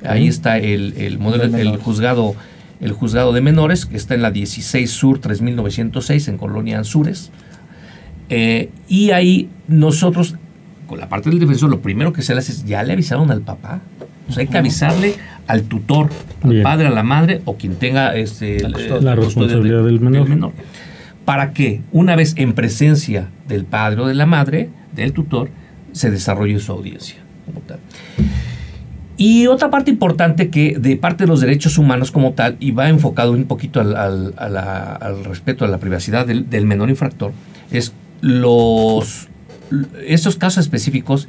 ahí 0.06 0.27
está 0.27 0.58
el, 0.58 0.95
el 0.97 1.17
modelo, 1.17 1.47
De 1.47 1.62
el 1.62 1.77
juzgado, 1.77 2.36
el 2.82 2.91
juzgado 2.91 3.32
de 3.32 3.39
menores, 3.39 3.86
que 3.86 3.95
está 3.95 4.15
en 4.15 4.21
la 4.21 4.32
16 4.32 4.91
Sur 4.91 5.19
3906 5.19 6.27
en 6.27 6.38
Colonia 6.38 6.77
Anzures. 6.77 7.32
Eh, 8.29 8.69
y 8.89 9.12
ahí 9.12 9.49
nosotros, 9.69 10.36
con 10.88 10.99
la 10.99 11.08
parte 11.08 11.29
del 11.29 11.39
defensor, 11.39 11.69
lo 11.69 11.79
primero 11.79 12.12
que 12.12 12.21
se 12.21 12.34
le 12.34 12.39
hace 12.39 12.51
es, 12.51 12.65
ya 12.65 12.84
le 12.84 12.93
avisaron 12.93 13.32
al 13.32 13.41
papá. 13.41 13.79
O 14.27 14.34
sea, 14.34 14.41
hay 14.41 14.47
que 14.47 14.58
avisarle 14.58 15.15
al 15.47 15.63
tutor, 15.63 16.10
al 16.43 16.49
Bien. 16.49 16.63
padre, 16.63 16.88
a 16.88 16.91
la 16.91 17.03
madre 17.03 17.41
o 17.45 17.56
quien 17.58 17.75
tenga 17.75 18.15
este, 18.15 18.62
custodia. 18.63 19.01
La 19.01 19.15
responsabilidad 19.15 19.84
del 19.84 19.99
menor. 19.99 20.51
Para 21.25 21.53
que, 21.53 21.82
una 21.91 22.15
vez 22.15 22.34
en 22.38 22.53
presencia 22.53 23.27
del 23.47 23.63
padre 23.65 24.01
o 24.01 24.08
de 24.08 24.13
la 24.13 24.25
madre, 24.25 24.69
del 24.95 25.13
tutor, 25.13 25.49
se 25.91 26.12
desarrolle 26.12 26.60
su 26.60 26.71
audiencia. 26.71 27.17
como 27.45 27.60
tal. 27.62 27.79
Y 29.15 29.47
otra 29.47 29.69
parte 29.69 29.91
importante 29.91 30.49
que 30.49 30.75
de 30.79 30.95
parte 30.97 31.23
de 31.25 31.27
los 31.27 31.39
derechos 31.39 31.77
humanos 31.77 32.10
como 32.12 32.34
tal, 32.34 32.58
y 32.60 32.71
va 32.71 32.89
enfocado 32.89 33.32
un 33.32 33.45
poquito 33.45 33.79
al, 33.79 33.95
al- 33.95 34.34
a 34.38 34.49
la- 34.49 34.93
al 34.93 35.23
respeto 35.23 35.63
a 35.65 35.67
la 35.67 35.77
privacidad 35.77 36.25
del, 36.25 36.49
del 36.49 36.65
menor 36.65 36.89
infractor, 36.89 37.32
es 37.71 37.93
los 38.21 39.27
estos 40.08 40.36
casos 40.36 40.63
específicos 40.65 41.27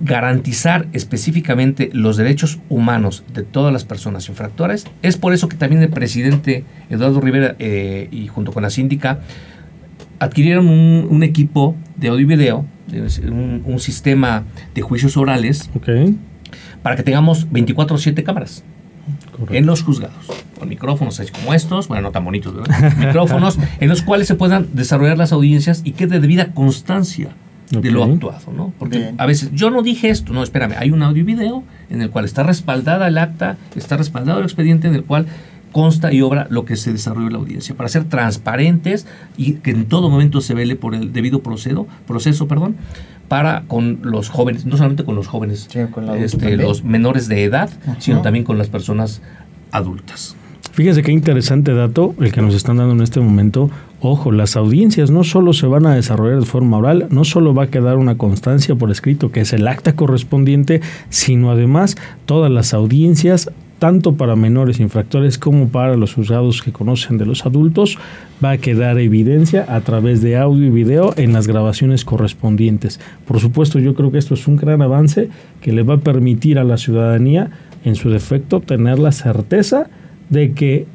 garantizar 0.00 0.86
específicamente 0.92 1.90
los 1.92 2.16
derechos 2.16 2.58
humanos 2.68 3.24
de 3.32 3.42
todas 3.42 3.72
las 3.72 3.84
personas 3.84 4.28
infractoras. 4.28 4.84
Es 5.02 5.16
por 5.16 5.32
eso 5.32 5.48
que 5.48 5.56
también 5.56 5.82
el 5.82 5.88
presidente 5.88 6.64
Eduardo 6.90 7.20
Rivera 7.20 7.56
eh, 7.58 8.08
y 8.10 8.28
junto 8.28 8.52
con 8.52 8.62
la 8.62 8.70
síndica 8.70 9.20
adquirieron 10.18 10.68
un, 10.68 11.06
un 11.10 11.22
equipo 11.22 11.76
de 11.96 12.08
audio 12.08 12.20
y 12.20 12.24
video, 12.24 12.64
un, 13.24 13.62
un 13.64 13.80
sistema 13.80 14.44
de 14.74 14.82
juicios 14.82 15.16
orales 15.16 15.70
para 16.82 16.96
que 16.96 17.02
tengamos 17.02 17.48
24/7 17.50 18.22
cámaras 18.22 18.62
Correcto. 19.32 19.54
en 19.54 19.66
los 19.66 19.82
juzgados, 19.82 20.26
con 20.58 20.68
micrófonos 20.68 21.20
así 21.20 21.32
como 21.32 21.52
estos, 21.52 21.88
bueno, 21.88 22.02
no 22.02 22.10
tan 22.12 22.24
bonitos, 22.24 22.54
¿verdad? 22.54 22.96
micrófonos 22.98 23.58
en 23.80 23.88
los 23.88 24.02
cuales 24.02 24.28
se 24.28 24.34
puedan 24.34 24.68
desarrollar 24.72 25.18
las 25.18 25.32
audiencias 25.32 25.82
y 25.84 25.92
quede 25.92 26.20
debida 26.20 26.52
constancia 26.52 27.30
de 27.70 27.90
lo 27.90 28.04
actuado, 28.04 28.52
¿no? 28.56 28.72
Porque 28.78 28.98
Bien. 28.98 29.14
a 29.18 29.26
veces 29.26 29.50
yo 29.52 29.70
no 29.70 29.82
dije 29.82 30.08
esto, 30.10 30.32
no, 30.32 30.42
espérame, 30.42 30.74
hay 30.78 30.90
un 30.90 31.02
audio 31.02 31.22
y 31.22 31.26
video 31.26 31.64
en 31.90 32.00
el 32.02 32.10
cual 32.10 32.24
está 32.24 32.42
respaldada 32.42 33.08
el 33.08 33.18
acta, 33.18 33.56
está 33.74 33.96
respaldado 33.96 34.38
el 34.38 34.44
expediente 34.44 34.86
en 34.88 34.94
el 34.94 35.02
cual 35.04 35.26
consta 35.72 36.12
y 36.12 36.22
obra 36.22 36.46
lo 36.48 36.64
que 36.64 36.76
se 36.76 36.92
desarrolló 36.92 37.26
en 37.26 37.32
la 37.34 37.38
audiencia, 37.38 37.74
para 37.74 37.88
ser 37.88 38.04
transparentes 38.04 39.06
y 39.36 39.54
que 39.54 39.72
en 39.72 39.86
todo 39.86 40.08
momento 40.08 40.40
se 40.40 40.54
vele 40.54 40.76
por 40.76 40.94
el 40.94 41.12
debido 41.12 41.40
proceso, 41.40 41.86
proceso, 42.06 42.48
perdón, 42.48 42.76
para 43.28 43.64
con 43.66 43.98
los 44.02 44.28
jóvenes, 44.28 44.64
no 44.64 44.76
solamente 44.76 45.04
con 45.04 45.16
los 45.16 45.26
jóvenes, 45.26 45.66
Sí, 45.70 45.80
con 45.90 46.08
este, 46.16 46.56
los 46.56 46.84
menores 46.84 47.28
de 47.28 47.44
edad, 47.44 47.68
Ajá. 47.82 47.96
sino 47.98 48.22
también 48.22 48.44
con 48.44 48.56
las 48.58 48.68
personas 48.68 49.20
adultas. 49.72 50.36
Fíjese 50.76 51.02
qué 51.02 51.10
interesante 51.10 51.72
dato 51.72 52.14
el 52.20 52.32
que 52.32 52.42
nos 52.42 52.54
están 52.54 52.76
dando 52.76 52.92
en 52.92 53.00
este 53.00 53.18
momento. 53.18 53.70
Ojo, 54.02 54.30
las 54.30 54.56
audiencias 54.56 55.10
no 55.10 55.24
solo 55.24 55.54
se 55.54 55.66
van 55.66 55.86
a 55.86 55.94
desarrollar 55.94 56.40
de 56.40 56.44
forma 56.44 56.76
oral, 56.76 57.06
no 57.08 57.24
solo 57.24 57.54
va 57.54 57.62
a 57.62 57.70
quedar 57.70 57.96
una 57.96 58.18
constancia 58.18 58.74
por 58.74 58.90
escrito, 58.90 59.32
que 59.32 59.40
es 59.40 59.54
el 59.54 59.68
acta 59.68 59.94
correspondiente, 59.94 60.82
sino 61.08 61.50
además 61.50 61.96
todas 62.26 62.50
las 62.50 62.74
audiencias, 62.74 63.50
tanto 63.78 64.16
para 64.16 64.36
menores 64.36 64.78
infractores 64.78 65.38
como 65.38 65.68
para 65.68 65.96
los 65.96 66.12
juzgados 66.12 66.60
que 66.60 66.72
conocen 66.72 67.16
de 67.16 67.24
los 67.24 67.46
adultos, 67.46 67.96
va 68.44 68.50
a 68.50 68.58
quedar 68.58 68.98
evidencia 68.98 69.64
a 69.74 69.80
través 69.80 70.20
de 70.20 70.36
audio 70.36 70.66
y 70.66 70.70
video 70.70 71.14
en 71.16 71.32
las 71.32 71.46
grabaciones 71.46 72.04
correspondientes. 72.04 73.00
Por 73.26 73.40
supuesto, 73.40 73.78
yo 73.78 73.94
creo 73.94 74.12
que 74.12 74.18
esto 74.18 74.34
es 74.34 74.46
un 74.46 74.56
gran 74.56 74.82
avance 74.82 75.30
que 75.62 75.72
le 75.72 75.84
va 75.84 75.94
a 75.94 76.00
permitir 76.00 76.58
a 76.58 76.64
la 76.64 76.76
ciudadanía, 76.76 77.48
en 77.82 77.94
su 77.94 78.10
defecto, 78.10 78.60
tener 78.60 78.98
la 78.98 79.12
certeza 79.12 79.88
de 80.30 80.52
que 80.52 80.86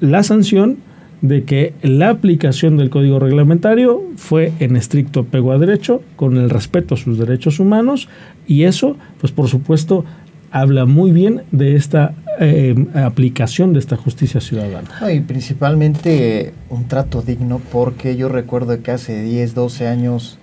la 0.00 0.22
sanción, 0.22 0.78
de 1.22 1.44
que 1.44 1.74
la 1.82 2.08
aplicación 2.08 2.76
del 2.78 2.88
código 2.90 3.18
reglamentario 3.18 4.02
fue 4.16 4.52
en 4.60 4.76
estricto 4.76 5.20
apego 5.20 5.52
a 5.52 5.58
derecho, 5.58 6.02
con 6.16 6.36
el 6.38 6.48
respeto 6.50 6.94
a 6.94 6.96
sus 6.98 7.18
derechos 7.18 7.60
humanos, 7.60 8.08
y 8.46 8.64
eso, 8.64 8.96
pues 9.20 9.32
por 9.32 9.48
supuesto, 9.48 10.04
habla 10.50 10.86
muy 10.86 11.12
bien 11.12 11.42
de 11.52 11.76
esta 11.76 12.14
eh, 12.40 12.74
aplicación 12.94 13.72
de 13.74 13.78
esta 13.80 13.96
justicia 13.96 14.40
ciudadana. 14.40 14.88
No, 15.00 15.10
y 15.10 15.20
principalmente 15.20 16.40
eh, 16.48 16.52
un 16.70 16.88
trato 16.88 17.20
digno 17.22 17.60
porque 17.70 18.16
yo 18.16 18.28
recuerdo 18.30 18.82
que 18.82 18.90
hace 18.90 19.22
10, 19.22 19.54
12 19.54 19.86
años 19.86 20.38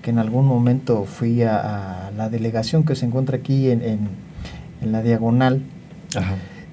que 0.00 0.10
en 0.10 0.18
algún 0.18 0.46
momento 0.46 1.04
fui 1.04 1.42
a, 1.42 2.08
a 2.08 2.10
la 2.16 2.28
delegación 2.30 2.84
que 2.84 2.96
se 2.96 3.04
encuentra 3.06 3.36
aquí 3.36 3.70
en, 3.70 3.82
en- 3.82 4.08
en 4.80 4.90
la 4.92 5.00
diagonal. 5.02 5.60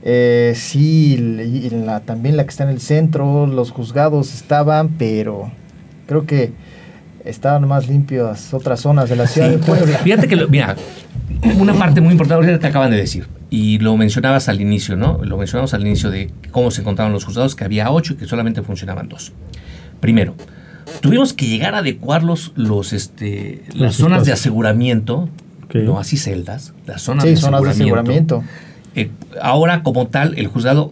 Eh, 0.04 0.54
sí, 0.56 1.16
y 1.16 1.70
la, 1.72 2.00
también 2.02 2.38
la 2.38 2.44
que 2.44 2.50
está 2.50 2.64
en 2.64 2.70
el 2.70 2.80
centro, 2.80 3.48
los 3.48 3.72
juzgados 3.72 4.34
estaban, 4.34 4.90
pero 4.98 5.52
creo 6.08 6.26
que 6.26 6.52
estaban 7.26 7.68
más 7.68 7.88
limpias 7.90 8.54
otras 8.54 8.80
zonas 8.80 9.10
de 9.10 9.16
la 9.18 9.28
ciudad 9.28 9.50
de 9.50 9.58
Puebla. 9.58 9.98
Fíjate 9.98 10.28
que, 10.28 10.36
lo- 10.38 10.48
mira, 10.48 10.76
una 11.60 11.74
parte 11.74 12.00
muy 12.02 12.14
importante 12.14 12.46
ahorita 12.46 12.60
te 12.60 12.68
acaban 12.68 12.92
de 12.92 12.98
decir, 12.98 13.28
y 13.50 13.78
lo 13.80 13.98
mencionabas 13.98 14.48
al 14.48 14.62
inicio, 14.62 14.96
¿no? 14.96 15.20
Lo 15.24 15.38
mencionamos 15.38 15.74
al 15.74 15.86
inicio 15.86 16.10
de 16.10 16.32
cómo 16.52 16.72
se 16.72 16.82
encontraban 16.82 17.12
los 17.12 17.26
juzgados, 17.26 17.56
que 17.56 17.66
había 17.66 17.92
ocho 17.92 18.14
y 18.14 18.16
que 18.18 18.26
solamente 18.26 18.62
funcionaban 18.62 19.10
dos. 19.10 19.34
Primero, 20.00 20.34
tuvimos 21.02 21.34
que 21.34 21.46
llegar 21.48 21.76
a 21.76 21.80
adecuar 21.80 22.24
los, 22.24 22.54
los, 22.56 22.94
este, 22.94 23.64
las 23.74 23.96
zonas 23.96 24.26
de 24.26 24.32
aseguramiento, 24.32 25.28
no 25.74 26.00
así 26.00 26.16
celdas, 26.16 26.74
las 26.88 27.02
zonas, 27.02 27.26
Sí, 27.26 27.32
de, 27.32 27.36
zonas 27.36 27.62
de 27.64 27.70
aseguramiento. 27.72 28.44
Eh, 28.96 29.10
ahora, 29.42 29.84
como 29.84 30.08
tal, 30.08 30.38
el 30.38 30.48
juzgado 30.48 30.92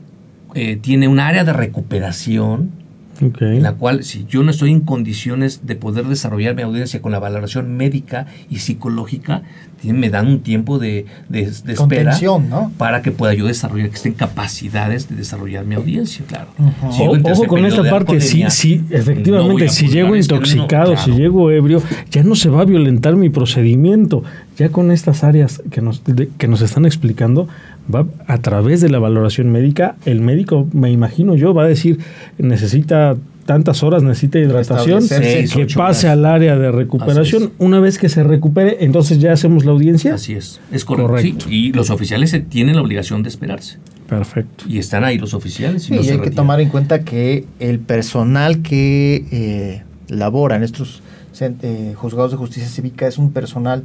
eh, 0.55 0.77
tiene 0.81 1.07
un 1.07 1.19
área 1.19 1.43
de 1.43 1.53
recuperación 1.53 2.71
Ok. 3.19 3.41
en 3.41 3.63
la 3.63 3.73
cual 3.73 4.03
si 4.03 4.25
yo 4.29 4.43
no 4.43 4.51
estoy 4.51 4.71
en 4.71 4.81
condiciones 4.81 5.61
de 5.65 5.75
poder 5.75 6.05
desarrollar 6.05 6.53
mi 6.55 6.61
audiencia 6.61 7.01
con 7.01 7.11
la 7.11 7.17
valoración 7.17 7.75
médica 7.75 8.27
y 8.47 8.59
psicológica, 8.59 9.41
me 9.83 10.09
dan 10.11 10.27
un 10.27 10.39
tiempo 10.41 10.77
de, 10.77 11.07
de- 11.27 11.49
de 11.65 11.73
espera 11.73 12.15
¿no? 12.47 12.71
para 12.77 13.01
que 13.01 13.11
pueda 13.11 13.33
yo 13.33 13.47
desarrollar, 13.47 13.89
que 13.89 13.95
estén 13.95 14.13
capacidades 14.13 15.09
de 15.09 15.15
desarrollar 15.15 15.65
mi 15.65 15.73
audiencia, 15.73 16.23
claro. 16.27 16.49
Si 16.91 17.01
Ojo 17.03 17.47
con 17.47 17.65
esta 17.65 17.83
parte, 17.89 18.21
sí, 18.21 18.43
sí, 18.49 18.83
efectivamente, 18.91 19.69
si 19.69 19.87
llego 19.87 20.09
no, 20.09 20.15
intoxicado, 20.15 20.95
si 20.97 21.11
llego 21.11 21.49
ebrio, 21.49 21.81
ya 22.11 22.21
no 22.23 22.35
se 22.35 22.49
va 22.49 22.61
a 22.61 22.65
violentar 22.65 23.15
mi 23.15 23.29
procedimiento. 23.29 24.23
Ya 24.57 24.69
con 24.69 24.91
estas 24.91 25.23
áreas 25.23 25.61
que 25.71 25.81
nos, 25.81 26.03
de- 26.03 26.29
que 26.37 26.47
nos 26.47 26.61
están 26.61 26.85
explicando, 26.85 27.47
va 27.93 28.05
a 28.27 28.37
través 28.39 28.81
de 28.81 28.89
la 28.89 28.99
valoración 28.99 29.51
médica, 29.51 29.95
el 30.05 30.21
médico, 30.21 30.67
me 30.73 30.91
imagino 30.91 31.35
yo, 31.35 31.53
va 31.53 31.63
a 31.63 31.67
decir, 31.67 31.99
necesita 32.37 33.15
tantas 33.47 33.81
horas 33.81 34.03
necesita 34.03 34.39
hidratación, 34.39 35.07
que 35.07 35.67
pase 35.75 36.09
al 36.09 36.25
área 36.25 36.57
de 36.57 36.69
recuperación. 36.71 37.53
Una 37.57 37.79
vez 37.79 37.97
que 37.97 38.09
se 38.09 38.23
recupere, 38.23 38.77
entonces 38.81 39.19
ya 39.19 39.31
hacemos 39.31 39.65
la 39.65 39.71
audiencia. 39.71 40.13
Así 40.13 40.33
es, 40.33 40.59
es 40.71 40.85
correcto. 40.85 41.45
y 41.49 41.71
los 41.71 41.89
oficiales 41.89 42.35
tienen 42.49 42.75
la 42.75 42.81
obligación 42.81 43.23
de 43.23 43.29
esperarse. 43.29 43.79
Perfecto. 44.07 44.65
Y 44.67 44.77
están 44.77 45.03
ahí 45.03 45.17
los 45.17 45.33
oficiales. 45.33 45.89
Y, 45.89 45.95
y 45.95 46.09
hay 46.09 46.19
que 46.19 46.31
tomar 46.31 46.61
en 46.61 46.69
cuenta 46.69 47.03
que 47.03 47.45
el 47.59 47.79
personal 47.79 48.61
que 48.61 49.25
eh, 49.31 49.83
labora 50.09 50.57
en 50.57 50.63
estos 50.63 51.01
eh, 51.39 51.93
juzgados 51.95 52.31
de 52.31 52.37
justicia 52.37 52.67
cívica 52.67 53.07
es 53.07 53.17
un 53.17 53.31
personal 53.31 53.83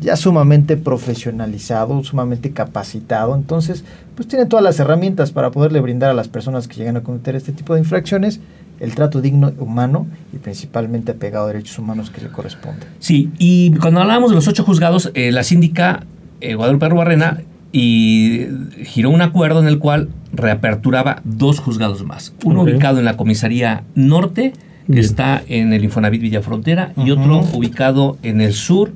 ya 0.00 0.16
sumamente 0.16 0.76
profesionalizado, 0.76 2.02
sumamente 2.04 2.52
capacitado, 2.52 3.34
entonces 3.34 3.84
pues 4.16 4.28
tiene 4.28 4.46
todas 4.46 4.62
las 4.62 4.78
herramientas 4.80 5.32
para 5.32 5.50
poderle 5.50 5.80
brindar 5.80 6.10
a 6.10 6.14
las 6.14 6.28
personas 6.28 6.68
que 6.68 6.76
llegan 6.76 6.96
a 6.96 7.02
cometer 7.02 7.36
este 7.36 7.52
tipo 7.52 7.74
de 7.74 7.80
infracciones 7.80 8.40
el 8.80 8.94
trato 8.94 9.20
digno, 9.20 9.52
humano 9.58 10.06
y 10.32 10.38
principalmente 10.38 11.12
apegado 11.12 11.44
a 11.44 11.48
derechos 11.48 11.78
humanos 11.78 12.10
que 12.10 12.20
le 12.20 12.28
corresponde. 12.28 12.86
Sí, 12.98 13.30
y 13.38 13.72
cuando 13.76 14.00
hablábamos 14.00 14.30
de 14.30 14.36
los 14.36 14.48
ocho 14.48 14.64
juzgados, 14.64 15.10
eh, 15.14 15.30
la 15.32 15.42
síndica 15.42 16.04
eh, 16.40 16.54
Guadalupe 16.54 16.88
Barrena 16.88 17.40
y 17.72 18.46
giró 18.84 19.10
un 19.10 19.22
acuerdo 19.22 19.60
en 19.60 19.66
el 19.66 19.78
cual 19.78 20.08
reaperturaba 20.32 21.20
dos 21.24 21.58
juzgados 21.58 22.04
más. 22.04 22.32
Uno 22.44 22.62
ubicado 22.62 22.98
en 22.98 23.04
la 23.04 23.16
comisaría 23.16 23.84
norte, 23.94 24.52
que 24.92 25.00
está 25.00 25.42
en 25.48 25.72
el 25.72 25.82
Infonavit 25.82 26.20
Villa 26.20 26.40
Frontera, 26.40 26.92
y 26.96 27.10
otro 27.10 27.40
ubicado 27.52 28.16
en 28.22 28.40
el 28.40 28.52
sur, 28.52 28.92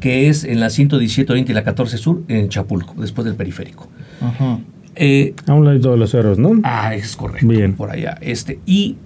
que 0.00 0.28
es 0.28 0.44
en 0.44 0.60
la 0.60 0.70
117 0.70 1.32
Oriente 1.32 1.52
y 1.52 1.54
la 1.54 1.64
14 1.64 1.98
Sur, 1.98 2.22
en 2.28 2.48
Chapulco, 2.48 2.94
después 2.98 3.24
del 3.24 3.34
periférico. 3.34 3.88
Eh, 4.94 5.34
a 5.46 5.54
un 5.54 5.64
lado 5.64 5.92
de 5.92 5.96
los 5.96 6.10
cerros, 6.10 6.38
¿no? 6.38 6.52
Ah, 6.64 6.94
es 6.94 7.16
correcto. 7.16 7.46
Bien. 7.46 7.74
Por 7.74 7.90
allá. 7.90 8.16
Este, 8.20 8.60
y 8.64 8.96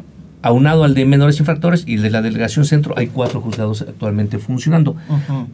aunado 0.43 0.85
al 0.85 0.95
de 0.95 1.05
menores 1.05 1.39
infractores 1.39 1.85
y 1.87 1.95
el 1.95 2.03
de 2.03 2.11
la 2.11 2.23
delegación 2.23 2.65
centro, 2.65 2.95
hay 2.97 3.09
cuatro 3.09 3.41
juzgados 3.41 3.83
actualmente 3.83 4.39
funcionando. 4.39 4.97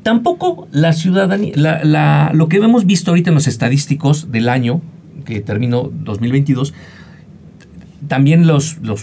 Tampoco 0.03 0.69
la 0.71 0.93
ciudadanía, 0.93 1.55
la, 1.57 2.31
lo 2.33 2.49
que 2.49 2.59
hemos 2.59 2.87
visto 2.87 3.11
ahorita 3.11 3.31
en 3.31 3.35
los 3.35 3.47
estadísticos 3.47 4.31
del 4.31 4.49
año, 4.49 4.81
que 5.25 5.41
terminó 5.41 5.91
2022, 5.93 6.73
también 8.09 8.47
los, 8.47 8.79
los, 8.83 9.01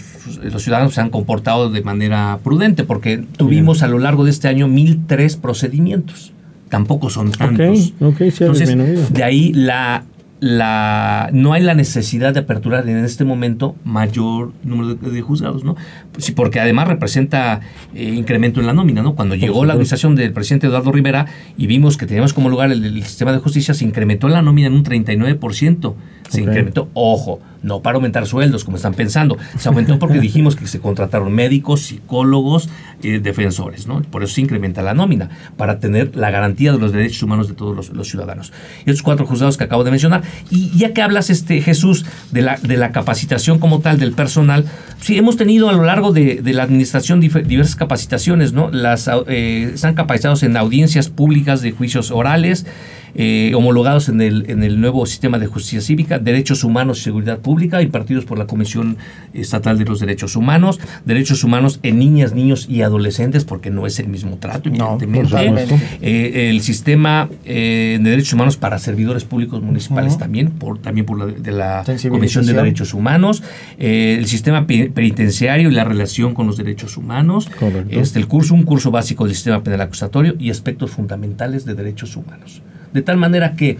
ciudadanos 0.58 0.94
se 0.94 1.00
han 1.00 1.10
comportado 1.10 1.70
de 1.70 1.82
manera 1.82 2.38
prudente, 2.42 2.84
porque 2.84 3.24
tuvimos 3.36 3.82
a 3.82 3.88
lo 3.88 3.98
largo 3.98 4.24
de 4.24 4.30
este 4.30 4.48
año 4.48 4.66
1.003 4.68 5.40
procedimientos. 5.40 6.32
Tampoco 6.68 7.10
son 7.10 7.30
tantos. 7.30 7.92
Entonces, 8.00 9.12
de 9.12 9.22
ahí 9.22 9.52
la 9.52 10.04
la, 10.44 11.30
no 11.32 11.54
hay 11.54 11.62
la 11.62 11.74
necesidad 11.74 12.34
de 12.34 12.40
aperturar 12.40 12.86
en 12.86 13.02
este 13.02 13.24
momento 13.24 13.76
mayor 13.82 14.52
número 14.62 14.94
de, 14.94 15.22
juzgados, 15.22 15.64
¿no? 15.64 15.74
Sí, 16.18 16.32
porque 16.32 16.60
además 16.60 16.86
representa 16.86 17.60
eh, 17.94 18.12
incremento 18.14 18.60
en 18.60 18.66
la 18.66 18.74
nómina, 18.74 19.00
¿no? 19.00 19.14
Cuando 19.14 19.36
llegó 19.36 19.64
la 19.64 19.72
administración 19.72 20.16
del 20.16 20.34
presidente 20.34 20.66
Eduardo 20.66 20.92
Rivera 20.92 21.24
y 21.56 21.66
vimos 21.66 21.96
que 21.96 22.04
teníamos 22.04 22.34
como 22.34 22.50
lugar 22.50 22.70
el, 22.70 23.02
sistema 23.04 23.32
de 23.32 23.38
justicia, 23.38 23.72
se 23.72 23.86
incrementó 23.86 24.28
la 24.28 24.42
nómina 24.42 24.66
en 24.66 24.74
un 24.74 24.84
39%. 24.84 25.94
Se 26.34 26.42
incrementó, 26.42 26.88
ojo, 26.94 27.40
no 27.64 27.80
para 27.80 27.96
aumentar 27.96 28.26
sueldos, 28.26 28.62
como 28.62 28.76
están 28.76 28.94
pensando. 28.94 29.36
Se 29.58 29.68
aumentó 29.68 29.98
porque 29.98 30.20
dijimos 30.20 30.54
que 30.54 30.66
se 30.66 30.80
contrataron 30.80 31.32
médicos, 31.32 31.80
psicólogos, 31.80 32.68
eh, 33.02 33.20
defensores, 33.20 33.86
¿no? 33.86 34.02
Por 34.02 34.22
eso 34.22 34.34
se 34.34 34.42
incrementa 34.42 34.82
la 34.82 34.94
nómina, 34.94 35.30
para 35.56 35.80
tener 35.80 36.14
la 36.14 36.30
garantía 36.30 36.72
de 36.72 36.78
los 36.78 36.92
derechos 36.92 37.22
humanos 37.22 37.48
de 37.48 37.54
todos 37.54 37.90
los, 37.90 38.08
ciudadanos. 38.08 38.52
Y 38.84 38.90
estos 38.90 39.02
cuatro 39.02 39.26
juzgados 39.26 39.56
que 39.56 39.64
acabo 39.64 39.82
de 39.82 39.90
mencionar. 39.90 40.22
Y 40.50 40.76
ya 40.76 40.92
que 40.92 41.02
hablas, 41.02 41.30
este, 41.30 41.60
Jesús, 41.62 42.04
de 42.30 42.42
la, 42.42 42.56
de 42.58 42.76
la 42.76 42.92
capacitación 42.92 43.58
como 43.58 43.80
tal 43.80 43.98
del 43.98 44.12
personal, 44.12 44.66
sí, 45.00 45.16
hemos 45.16 45.36
tenido 45.36 45.70
a 45.70 45.72
lo 45.72 45.84
largo 45.84 46.12
de, 46.12 46.42
la 46.44 46.62
administración 46.62 47.20
diversas 47.20 47.76
capacitaciones, 47.76 48.52
¿no? 48.52 48.70
Las, 48.70 49.10
eh, 49.26 49.70
están 49.74 49.94
capacitados 49.94 50.42
en 50.42 50.56
audiencias 50.56 51.08
públicas 51.08 51.62
de 51.62 51.72
juicios 51.72 52.10
orales, 52.10 52.66
eh, 53.14 53.52
homologados 53.54 54.08
en 54.08 54.20
el, 54.20 54.50
en 54.50 54.64
el 54.64 54.80
nuevo 54.80 55.06
sistema 55.06 55.38
de 55.38 55.46
justicia 55.46 55.80
cívica, 55.80 56.18
derechos 56.18 56.64
humanos 56.64 56.98
y 56.98 57.02
seguridad 57.02 57.38
pública, 57.38 57.80
impartidos 57.80 58.24
por 58.24 58.38
la 58.38 58.46
Comisión 58.46 58.96
Estatal 59.32 59.78
de 59.78 59.84
los 59.84 60.00
Derechos 60.00 60.34
Humanos, 60.34 60.80
derechos 61.04 61.44
humanos 61.44 61.78
en 61.82 61.98
niñas, 61.98 62.34
niños 62.34 62.66
y 62.68 62.82
adolescentes, 62.82 63.44
porque 63.44 63.70
no 63.70 63.86
es 63.86 63.98
el 64.00 64.08
mismo 64.08 64.38
trato, 64.38 64.68
evidentemente. 64.68 65.78
Eh, 66.02 66.50
el 66.50 66.60
sistema 66.60 67.28
eh, 67.44 67.98
de 68.02 68.10
derechos 68.10 68.32
humanos 68.32 68.56
para 68.56 68.78
servidores 68.78 69.24
públicos 69.24 69.62
municipales 69.62 70.18
también, 70.18 70.50
por, 70.50 70.78
también 70.78 71.06
por 71.06 71.18
la, 71.18 71.26
de 71.26 71.52
la 71.52 71.84
Comisión 72.08 72.46
de 72.46 72.52
Derechos 72.52 72.94
Humanos, 72.94 73.42
el 73.78 74.26
sistema 74.26 74.66
penitenciario 74.66 75.70
y 75.70 75.72
la 75.72 75.84
relación 75.84 76.34
con 76.34 76.46
los 76.46 76.56
derechos 76.56 76.96
humanos, 76.96 77.48
este, 77.90 78.18
el 78.18 78.26
curso, 78.26 78.54
un 78.54 78.64
curso 78.64 78.90
básico 78.90 79.24
del 79.24 79.34
sistema 79.34 79.62
penal 79.62 79.82
acusatorio 79.82 80.34
y 80.38 80.50
aspectos 80.50 80.90
fundamentales 80.90 81.64
de 81.64 81.74
derechos 81.74 82.16
humanos 82.16 82.62
de 82.94 83.02
tal 83.02 83.18
manera 83.18 83.54
que 83.54 83.76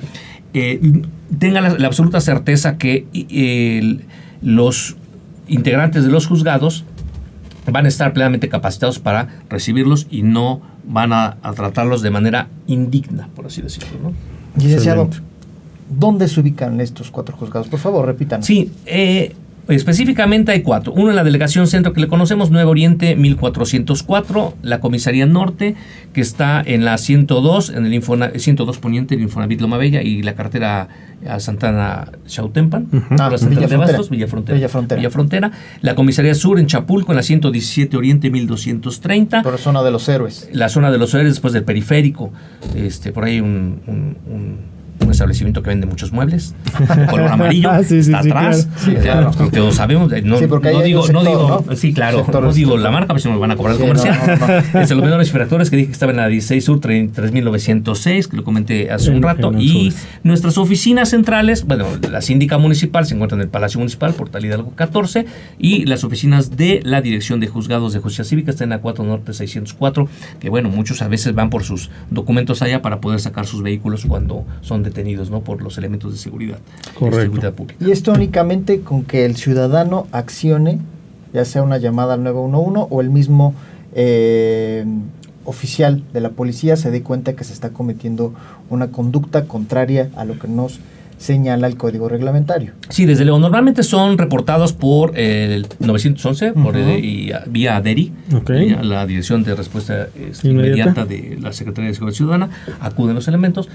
eh, 0.52 0.80
tenga 1.38 1.60
la, 1.62 1.86
absoluta 1.86 2.20
certeza 2.20 2.76
que 2.76 3.06
los 4.42 4.96
integrantes 5.48 6.04
de 6.04 6.10
los 6.10 6.26
juzgados 6.26 6.84
van 7.70 7.86
a 7.86 7.88
estar 7.88 8.12
plenamente 8.12 8.48
capacitados 8.48 8.98
para 8.98 9.28
recibirlos 9.48 10.06
y 10.10 10.22
no 10.22 10.60
van 10.86 11.12
a, 11.12 11.38
tratarlos 11.54 12.02
de 12.02 12.10
manera 12.10 12.48
indigna, 12.66 13.28
por 13.34 13.46
así 13.46 13.62
decirlo. 13.62 13.98
¿no? 14.02 14.12
Licenciado, 14.62 15.08
¿dónde 15.88 16.28
se 16.28 16.40
ubican 16.40 16.80
estos 16.80 17.10
cuatro 17.10 17.36
juzgados? 17.36 17.68
Por 17.68 17.80
favor, 17.80 18.04
repitan. 18.04 18.42
Sí, 18.42 18.70
eh, 18.84 19.34
Específicamente 19.68 20.52
hay 20.52 20.62
cuatro. 20.62 20.92
Uno 20.92 21.10
en 21.10 21.16
la 21.16 21.24
delegación 21.24 21.66
centro 21.66 21.92
que 21.92 22.00
le 22.00 22.08
conocemos, 22.08 22.50
Nuevo 22.50 22.70
Oriente 22.70 23.16
1404, 23.16 24.54
la 24.62 24.80
comisaría 24.80 25.26
norte 25.26 25.74
que 26.12 26.20
está 26.20 26.62
en 26.64 26.84
la 26.84 26.98
102, 26.98 27.70
en 27.70 27.86
el 27.86 28.02
102 28.02 28.78
poniente, 28.78 29.14
el 29.14 29.22
Infonavit 29.22 29.60
Loma 29.60 29.78
Bella 29.78 30.02
y 30.02 30.22
la 30.22 30.34
cartera 30.34 30.88
a 31.26 31.40
Santana 31.40 32.12
Chautempan, 32.26 32.88
ah, 33.18 33.30
Villa, 33.48 33.66
de 33.66 33.76
Bastos, 33.76 34.10
Villa, 34.10 34.28
Frontera, 34.28 34.56
Villa, 34.96 35.10
Frontera. 35.10 35.50
La 35.80 35.94
comisaría 35.94 36.34
sur 36.34 36.58
en 36.58 36.66
Chapulco 36.66 37.12
en 37.12 37.16
la 37.16 37.22
117 37.22 37.96
Oriente 37.96 38.30
1230. 38.30 39.42
Por 39.42 39.52
la 39.52 39.58
zona 39.58 39.82
de 39.82 39.90
los 39.90 40.08
héroes. 40.08 40.48
La 40.52 40.68
zona 40.68 40.90
de 40.90 40.98
los 40.98 41.14
héroes 41.14 41.32
después 41.32 41.52
del 41.52 41.64
periférico. 41.64 42.32
Este, 42.76 43.12
por 43.12 43.24
ahí 43.24 43.40
un 43.40 43.80
un 43.86 44.73
establecimiento 45.14 45.62
que 45.62 45.70
vende 45.70 45.86
muchos 45.86 46.12
muebles, 46.12 46.54
de 46.96 47.06
color 47.10 47.28
amarillo, 47.28 47.70
ah, 47.70 47.80
está 47.80 48.18
atrás, 48.18 48.68
claro. 49.02 49.30
todos 49.52 49.74
sabemos, 49.76 50.10
no, 50.24 50.40
no 50.40 50.82
digo, 50.82 51.08
no 51.08 51.24
digo, 51.24 51.64
sí, 51.74 51.92
claro, 51.92 52.26
no 52.32 52.52
digo 52.52 52.76
la 52.76 52.90
marca, 52.90 53.14
pues 53.14 53.24
no 53.24 53.32
me 53.32 53.38
van 53.38 53.50
a 53.50 53.56
cobrar 53.56 53.76
el 53.76 53.80
comercial. 53.80 54.18
es 54.74 54.90
el 54.90 55.00
menores 55.00 55.28
infractores 55.28 55.70
que 55.70 55.76
dije 55.76 55.88
que 55.88 55.92
estaba 55.92 56.12
en 56.12 56.18
la 56.18 56.28
16 56.28 56.64
Sur 56.64 56.80
3906, 56.80 58.28
que 58.28 58.36
lo 58.36 58.44
comenté 58.44 58.90
hace 58.90 59.10
un 59.10 59.22
rato, 59.22 59.52
y 59.58 59.92
nuestras 60.22 60.58
oficinas 60.58 61.10
centrales, 61.10 61.64
bueno, 61.64 61.86
la 62.10 62.20
síndica 62.20 62.58
municipal 62.58 63.06
se 63.06 63.14
encuentra 63.14 63.36
en 63.36 63.42
el 63.42 63.48
Palacio 63.48 63.78
Municipal, 63.78 64.14
Portal 64.14 64.44
Hidalgo 64.44 64.72
14, 64.74 65.26
y 65.58 65.84
las 65.86 66.04
oficinas 66.04 66.56
de 66.56 66.80
la 66.84 67.00
Dirección 67.00 67.40
de 67.40 67.48
Juzgados 67.48 67.92
de 67.92 68.00
Justicia 68.00 68.24
Cívica 68.24 68.50
están 68.50 68.66
en 68.66 68.70
la 68.70 68.78
4 68.78 69.04
Norte 69.04 69.32
604, 69.32 70.08
que 70.40 70.50
bueno, 70.50 70.68
muchos 70.68 71.02
a 71.02 71.08
veces 71.08 71.34
van 71.34 71.50
por 71.50 71.64
sus 71.64 71.90
documentos 72.10 72.62
allá 72.62 72.82
para 72.82 73.00
poder 73.00 73.20
sacar 73.20 73.46
sus 73.46 73.62
vehículos 73.62 74.04
cuando 74.06 74.44
son 74.60 74.82
detenidos 74.84 75.30
¿no? 75.30 75.40
por 75.40 75.62
los 75.62 75.78
elementos 75.78 76.12
de 76.12 76.18
seguridad, 76.18 76.58
Correcto. 76.98 77.52
pública. 77.54 77.84
Y 77.84 77.90
esto 77.90 78.12
únicamente 78.12 78.80
con 78.80 79.04
que 79.04 79.24
el 79.24 79.36
ciudadano 79.36 80.06
accione, 80.12 80.78
ya 81.32 81.44
sea 81.44 81.62
una 81.62 81.78
llamada 81.78 82.14
al 82.14 82.22
911 82.22 82.86
o 82.90 83.00
el 83.00 83.10
mismo 83.10 83.54
eh, 83.94 84.84
oficial 85.44 86.02
de 86.12 86.20
la 86.20 86.30
policía 86.30 86.76
se 86.76 86.90
dé 86.90 87.02
cuenta 87.02 87.34
que 87.34 87.44
se 87.44 87.52
está 87.52 87.70
cometiendo 87.70 88.34
una 88.70 88.88
conducta 88.88 89.44
contraria 89.44 90.10
a 90.16 90.24
lo 90.24 90.38
que 90.38 90.48
nos 90.48 90.80
señala 91.18 91.66
el 91.66 91.76
código 91.76 92.08
reglamentario. 92.08 92.72
Sí, 92.88 93.06
desde 93.06 93.24
luego. 93.24 93.38
Normalmente 93.38 93.82
son 93.82 94.18
reportados 94.18 94.72
por 94.72 95.16
el 95.18 95.66
911, 95.78 96.52
por 96.52 96.76
y, 96.76 97.32
vía 97.46 97.76
ADERI, 97.76 98.12
la 98.82 99.06
Dirección 99.06 99.42
de 99.44 99.54
Respuesta 99.54 100.08
este, 100.20 100.48
Inmediata 100.48 101.04
de 101.04 101.38
la 101.40 101.52
Secretaría 101.52 101.88
de 101.88 101.94
Seguridad 101.94 102.16
Ciudadana. 102.16 102.50
Acuden 102.80 103.14
los 103.14 103.28
elementos. 103.28 103.68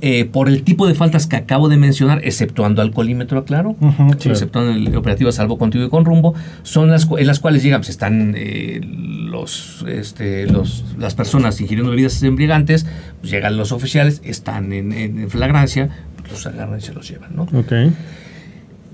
Eh, 0.00 0.24
por 0.24 0.48
el 0.48 0.62
tipo 0.62 0.86
de 0.86 0.94
faltas 0.94 1.26
que 1.26 1.36
acabo 1.36 1.68
de 1.68 1.76
mencionar, 1.76 2.20
exceptuando 2.24 2.82
alcoholímetro, 2.82 3.44
claro, 3.44 3.76
exceptuando 4.24 4.72
el 4.72 4.96
operativo 4.96 5.32
salvo 5.32 5.58
contigo 5.58 5.84
y 5.84 5.88
con 5.88 6.04
rumbo, 6.04 6.34
son 6.62 6.90
las 6.90 7.08
en 7.16 7.26
las 7.26 7.40
cuales 7.40 7.62
llegan, 7.62 7.80
pues 7.80 7.90
están 7.90 8.34
eh, 8.36 8.80
los, 8.82 9.84
este, 9.88 10.46
los, 10.46 10.84
las 10.98 11.14
personas 11.14 11.60
ingiriendo 11.60 11.90
bebidas 11.90 12.22
embriagantes, 12.22 12.86
pues 13.20 13.32
llegan 13.32 13.56
los 13.56 13.72
oficiales, 13.72 14.20
están 14.24 14.72
en, 14.72 15.28
flagrancia, 15.30 15.88
pues 16.16 16.32
los 16.32 16.46
agarran 16.46 16.78
y 16.78 16.82
se 16.82 16.92
los 16.92 17.08
llevan, 17.08 17.34
¿no? 17.34 17.46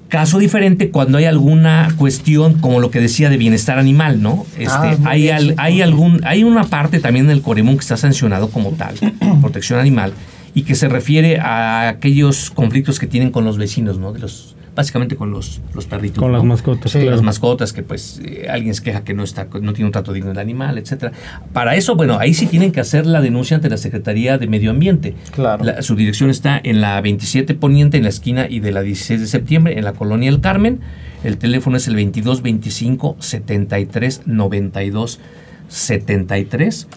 Caso 0.09 0.39
diferente 0.39 0.91
cuando 0.91 1.19
hay 1.19 1.25
alguna 1.25 1.89
cuestión 1.97 2.61
como 2.61 2.79
lo 2.79 2.91
que 2.91 3.01
decía 3.01 3.31
de 3.31 3.37
bienestar 3.37 3.79
animal, 3.79 4.23
¿no? 4.23 4.47
Este, 4.57 4.71
ah, 4.73 4.97
hay, 5.07 5.29
hay, 5.29 5.83
algún, 5.83 6.21
hay 6.25 6.45
una 6.45 6.65
parte 6.65 7.01
también 7.01 7.25
en 7.27 7.33
el 7.33 7.43
Coremón 7.43 7.77
que 7.77 7.81
está 7.81 7.97
sancionado 7.97 8.51
como 8.51 8.71
tal, 8.73 8.95
protección 9.41 9.81
animal, 9.81 10.13
y 10.55 10.63
que 10.63 10.75
se 10.75 10.89
refiere 10.89 11.39
a 11.39 11.89
aquellos 11.89 12.51
conflictos 12.51 12.99
que 12.99 13.07
tienen 13.07 13.31
con 13.31 13.45
los 13.45 13.59
vecinos, 13.59 13.99
¿no? 13.99 14.13
De 14.13 14.21
los, 14.21 14.55
básicamente 14.75 15.17
con 15.17 15.31
los, 15.31 15.61
los 15.75 15.87
perritos. 15.87 16.23
Con 16.23 16.33
las 16.33 16.45
mascotas. 16.45 16.93
Sí, 16.93 17.03
las 17.03 17.23
mascotas, 17.23 17.73
que 17.73 17.83
pues 17.83 18.21
eh, 18.25 18.47
alguien 18.49 18.75
se 18.75 18.83
queja 18.83 19.03
que 19.03 19.15
no, 19.15 19.25
está, 19.25 19.49
no 19.61 19.73
tiene 19.73 19.87
un 19.87 19.93
trato 19.93 20.13
digno 20.13 20.29
del 20.29 20.39
animal, 20.39 20.79
etcétera. 20.79 21.13
Para 21.53 21.75
eso, 21.75 21.97
bueno, 21.97 22.19
ahí 22.19 22.35
sí 22.35 22.47
tienen 22.47 22.71
que 22.71 22.81
hacer 22.81 23.05
la 23.07 23.21
denuncia 23.21 23.57
ante 23.57 23.69
la 23.69 23.77
Secretaría 23.77 24.39
de 24.39 24.47
Medio 24.47 24.71
Ambiente. 24.71 25.15
Claro. 25.33 25.65
su 25.83 25.97
dirección 25.97 26.31
está 26.31 26.61
en 26.63 26.81
la 26.81 27.01
27 27.01 27.55
Poniente, 27.55 27.97
en 27.97 28.05
la 28.05 28.11
esquina 28.11 28.47
y 28.49 28.61
de 28.61 28.71
la 28.73 28.83
16 28.83 29.21
de 29.21 29.27
septiembre, 29.27 29.79
en 29.79 29.85
la 29.85 29.93
colonia 29.93 30.29
El 30.29 30.41
Carmen. 30.41 30.81
El 31.25 31.39
teléfono 31.39 31.79
es 31.79 31.89
el 31.89 31.97
22 31.97 32.43
25 32.43 33.17
73 33.19 34.23
92 34.27 35.21
73. 35.69 36.89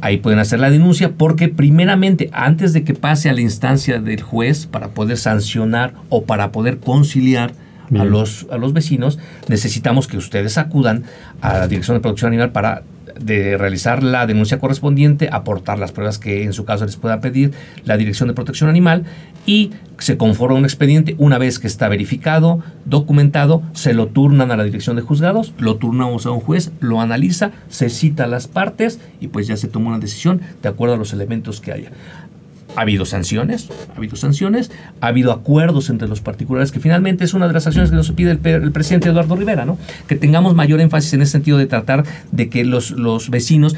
Ahí 0.00 0.18
pueden 0.18 0.38
hacer 0.38 0.60
la 0.60 0.70
denuncia 0.70 1.12
porque 1.12 1.48
primeramente, 1.48 2.30
antes 2.32 2.72
de 2.72 2.84
que 2.84 2.94
pase 2.94 3.28
a 3.28 3.32
la 3.32 3.40
instancia 3.40 4.00
del 4.00 4.22
juez 4.22 4.66
para 4.66 4.88
poder 4.88 5.18
sancionar 5.18 5.94
o 6.08 6.24
para 6.24 6.52
poder 6.52 6.78
conciliar 6.78 7.52
a 7.98 8.04
los, 8.04 8.46
a 8.50 8.56
los 8.56 8.72
vecinos, 8.72 9.18
necesitamos 9.48 10.08
que 10.08 10.16
ustedes 10.16 10.58
acudan 10.58 11.04
a 11.40 11.58
la 11.58 11.68
Dirección 11.68 11.96
de 11.96 12.00
Producción 12.00 12.32
Animal 12.32 12.50
para 12.50 12.82
de 13.18 13.56
realizar 13.56 14.02
la 14.02 14.26
denuncia 14.26 14.58
correspondiente, 14.58 15.28
aportar 15.30 15.78
las 15.78 15.92
pruebas 15.92 16.18
que 16.18 16.42
en 16.42 16.52
su 16.52 16.64
caso 16.64 16.84
les 16.84 16.96
pueda 16.96 17.20
pedir 17.20 17.52
la 17.84 17.96
Dirección 17.96 18.28
de 18.28 18.34
Protección 18.34 18.68
Animal 18.68 19.04
y 19.46 19.70
se 20.04 20.18
conforma 20.18 20.58
un 20.58 20.64
expediente. 20.64 21.14
Una 21.16 21.38
vez 21.38 21.58
que 21.58 21.66
está 21.66 21.88
verificado, 21.88 22.62
documentado, 22.84 23.62
se 23.72 23.94
lo 23.94 24.08
turnan 24.08 24.50
a 24.50 24.56
la 24.56 24.64
Dirección 24.64 24.96
de 24.96 25.02
Juzgados, 25.02 25.54
lo 25.58 25.76
turnamos 25.76 26.26
a 26.26 26.30
un 26.30 26.40
juez, 26.40 26.72
lo 26.80 27.00
analiza, 27.00 27.52
se 27.70 27.88
cita 27.88 28.26
las 28.26 28.46
partes 28.46 29.00
y 29.18 29.28
pues 29.28 29.46
ya 29.46 29.56
se 29.56 29.66
toma 29.66 29.88
una 29.88 29.98
decisión 29.98 30.42
de 30.62 30.68
acuerdo 30.68 30.96
a 30.96 30.98
los 30.98 31.14
elementos 31.14 31.62
que 31.62 31.72
haya. 31.72 31.90
Ha 32.76 32.82
habido 32.82 33.06
sanciones, 33.06 33.70
ha 33.94 33.96
habido 33.96 34.16
sanciones, 34.16 34.70
ha 35.00 35.06
habido 35.06 35.32
acuerdos 35.32 35.88
entre 35.88 36.06
los 36.06 36.20
particulares, 36.20 36.70
que 36.70 36.80
finalmente 36.80 37.24
es 37.24 37.32
una 37.32 37.46
de 37.46 37.54
las 37.54 37.66
acciones 37.66 37.88
que 37.88 37.96
nos 37.96 38.12
pide 38.12 38.32
el, 38.32 38.72
presidente 38.72 39.08
Eduardo 39.08 39.36
Rivera, 39.36 39.64
¿no? 39.64 39.78
Que 40.06 40.16
tengamos 40.16 40.54
mayor 40.54 40.80
énfasis 40.80 41.14
en 41.14 41.22
ese 41.22 41.32
sentido 41.32 41.56
de 41.56 41.64
tratar 41.64 42.04
de 42.30 42.50
que 42.50 42.62
los, 42.64 42.90
los 42.90 43.30
vecinos 43.30 43.74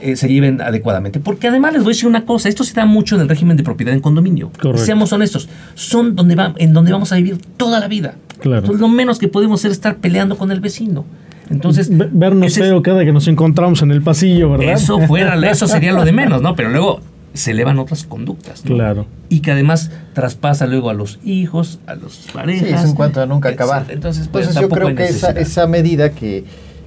eh, 0.00 0.16
se 0.16 0.28
lleven 0.28 0.60
adecuadamente. 0.60 1.20
Porque 1.20 1.48
además 1.48 1.72
les 1.72 1.82
voy 1.82 1.92
a 1.92 1.94
decir 1.94 2.08
una 2.08 2.24
cosa, 2.24 2.48
esto 2.48 2.64
se 2.64 2.74
da 2.74 2.86
mucho 2.86 3.14
en 3.16 3.22
el 3.22 3.28
régimen 3.28 3.56
de 3.56 3.62
propiedad 3.62 3.94
en 3.94 4.00
condominio. 4.00 4.50
Seamos 4.76 5.12
honestos, 5.12 5.48
son 5.74 6.16
donde 6.16 6.34
va, 6.34 6.54
en 6.58 6.72
donde 6.72 6.92
vamos 6.92 7.12
a 7.12 7.16
vivir 7.16 7.38
toda 7.56 7.80
la 7.80 7.88
vida. 7.88 8.14
Claro. 8.40 8.74
lo 8.74 8.88
menos 8.88 9.18
que 9.18 9.28
podemos 9.28 9.60
hacer 9.60 9.70
es 9.70 9.78
estar 9.78 9.96
peleando 9.96 10.36
con 10.36 10.50
el 10.50 10.60
vecino. 10.60 11.04
Entonces, 11.50 11.88
vernos 11.90 12.54
feo 12.54 12.82
cada 12.82 13.04
que 13.04 13.12
nos 13.12 13.28
encontramos 13.28 13.82
en 13.82 13.90
el 13.90 14.02
pasillo, 14.02 14.50
¿verdad? 14.50 14.72
Eso 14.72 14.98
fuera, 15.06 15.34
eso 15.50 15.66
sería 15.66 15.92
lo 15.92 16.04
de 16.04 16.12
menos, 16.12 16.42
¿no? 16.42 16.54
Pero 16.56 16.70
luego 16.70 17.00
se 17.34 17.50
elevan 17.50 17.78
otras 17.78 18.04
conductas. 18.04 18.62
Claro. 18.62 19.06
Y 19.28 19.40
que 19.40 19.50
además 19.50 19.90
traspasa 20.12 20.66
luego 20.66 20.88
a 20.88 20.94
los 20.94 21.18
hijos, 21.24 21.80
a 21.86 21.96
los 21.96 22.28
parejas. 22.32 22.68
Sí, 22.68 22.74
es 22.74 22.84
en 22.84 22.94
cuanto 22.94 23.20
a 23.20 23.26
nunca 23.26 23.48
acabar. 23.48 23.86
Entonces, 23.88 24.28
pues, 24.28 24.54
yo 24.54 24.68
creo 24.68 24.94
que 24.94 25.04
esa, 25.04 25.30
esa, 25.30 25.66
medida 25.66 26.10
que, 26.10 26.44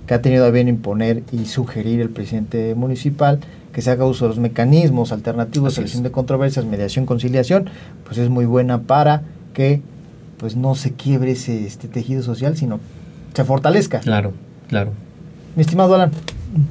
que, 0.07 0.13
ha 0.13 0.21
tenido 0.21 0.45
a 0.45 0.51
bien 0.51 0.67
imponer 0.67 1.23
y 1.31 1.45
sugerir 1.45 2.01
el 2.01 2.09
presidente 2.09 2.73
municipal, 2.75 3.39
que 3.73 3.81
se 3.81 3.91
haga 3.91 4.05
uso 4.05 4.25
de 4.25 4.29
los 4.29 4.39
mecanismos 4.39 5.11
alternativos, 5.11 5.75
solución 5.75 6.03
de 6.03 6.11
controversias, 6.11 6.65
mediación, 6.65 7.05
conciliación, 7.05 7.69
pues 8.05 8.17
es 8.17 8.29
muy 8.29 8.45
buena 8.45 8.81
para 8.81 9.23
que 9.53 9.81
pues 10.37 10.55
no 10.55 10.75
se 10.75 10.93
quiebre 10.93 11.31
ese 11.31 11.65
este 11.65 11.87
tejido 11.87 12.23
social, 12.23 12.57
sino 12.57 12.79
se 13.33 13.43
fortalezca. 13.43 13.99
Claro, 13.99 14.33
claro. 14.67 14.91
Mi 15.55 15.61
estimado 15.61 15.95
Alan. 15.95 16.11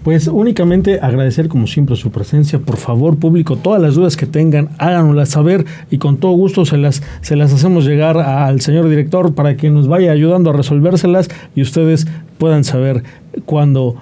Pues 0.03 0.27
únicamente 0.27 1.01
agradecer 1.01 1.49
como 1.49 1.67
siempre 1.67 1.97
su 1.97 2.11
presencia. 2.11 2.59
Por 2.59 2.77
favor, 2.77 3.19
público, 3.19 3.57
todas 3.57 3.81
las 3.81 3.95
dudas 3.95 4.17
que 4.17 4.27
tengan, 4.27 4.71
háganoslas 4.79 5.29
saber 5.29 5.67
y 5.91 5.99
con 5.99 6.17
todo 6.17 6.33
gusto 6.33 6.65
se 6.65 6.79
las, 6.79 7.03
se 7.21 7.37
las 7.37 7.53
hacemos 7.53 7.85
llegar 7.85 8.17
al 8.17 8.61
señor 8.61 8.89
director 8.89 9.35
para 9.35 9.57
que 9.57 9.71
nos 9.71 9.87
vaya 9.87 10.13
ayudando 10.13 10.51
a 10.51 10.55
resolvérselas 10.55 11.29
y 11.55 11.63
ustedes 11.63 12.07
puedan 12.39 12.65
saber 12.65 13.03
cuándo 13.45 13.97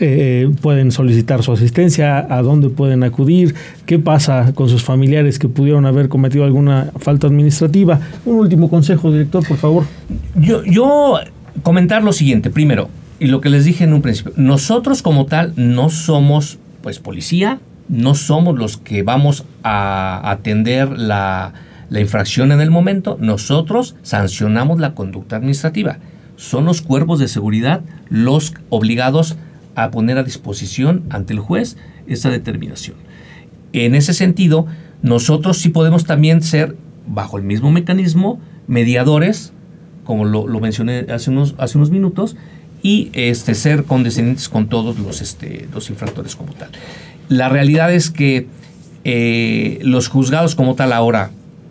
eh, 0.00 0.50
pueden 0.60 0.90
solicitar 0.90 1.42
su 1.42 1.52
asistencia, 1.52 2.18
a 2.18 2.42
dónde 2.42 2.70
pueden 2.70 3.04
acudir, 3.04 3.54
qué 3.86 3.98
pasa 3.98 4.52
con 4.54 4.68
sus 4.68 4.82
familiares 4.82 5.38
que 5.38 5.48
pudieron 5.48 5.86
haber 5.86 6.08
cometido 6.08 6.44
alguna 6.44 6.90
falta 6.98 7.28
administrativa. 7.28 8.00
Un 8.24 8.36
último 8.36 8.68
consejo, 8.68 9.12
director, 9.12 9.46
por 9.46 9.58
favor. 9.58 9.84
Yo, 10.34 10.64
yo 10.64 11.18
comentar 11.62 12.02
lo 12.02 12.12
siguiente. 12.12 12.50
Primero, 12.50 12.88
y 13.20 13.26
lo 13.26 13.40
que 13.40 13.50
les 13.50 13.64
dije 13.64 13.84
en 13.84 13.92
un 13.92 14.02
principio, 14.02 14.32
nosotros 14.36 15.02
como 15.02 15.26
tal 15.26 15.52
no 15.54 15.88
somos 15.90 16.58
pues 16.82 16.98
policía, 16.98 17.60
no 17.88 18.16
somos 18.16 18.58
los 18.58 18.78
que 18.78 19.04
vamos 19.04 19.44
a 19.62 20.20
atender 20.30 20.90
la, 20.90 21.52
la 21.90 22.00
infracción 22.00 22.50
en 22.50 22.60
el 22.60 22.70
momento, 22.70 23.18
nosotros 23.20 23.94
sancionamos 24.02 24.80
la 24.80 24.94
conducta 24.94 25.36
administrativa. 25.36 25.98
Son 26.42 26.64
los 26.64 26.82
cuerpos 26.82 27.20
de 27.20 27.28
seguridad 27.28 27.82
los 28.08 28.52
obligados 28.68 29.36
a 29.76 29.92
poner 29.92 30.18
a 30.18 30.24
disposición 30.24 31.04
ante 31.08 31.34
el 31.34 31.38
juez 31.38 31.76
esa 32.08 32.30
determinación. 32.30 32.96
En 33.72 33.94
ese 33.94 34.12
sentido, 34.12 34.66
nosotros 35.02 35.58
sí 35.58 35.68
podemos 35.68 36.04
también 36.04 36.42
ser, 36.42 36.76
bajo 37.06 37.38
el 37.38 37.44
mismo 37.44 37.70
mecanismo, 37.70 38.40
mediadores, 38.66 39.52
como 40.02 40.24
lo, 40.24 40.44
mencioné 40.58 41.06
hace 41.12 41.30
unos, 41.30 41.54
hace 41.58 41.78
unos 41.78 41.90
minutos, 41.90 42.34
y 42.82 43.10
este, 43.12 43.54
ser 43.54 43.84
condescendientes 43.84 44.48
con 44.48 44.66
todos 44.66 44.98
los, 44.98 45.22
este, 45.22 45.68
los 45.72 45.90
infractores 45.90 46.34
como 46.34 46.54
tal. 46.54 46.70
La 47.28 47.50
realidad 47.50 47.94
es 47.94 48.10
que 48.10 48.48
eh, 49.04 49.78
los 49.82 50.08
juzgados 50.08 50.56
como 50.56 50.74
tal 50.74 50.92
ahora 50.92 51.30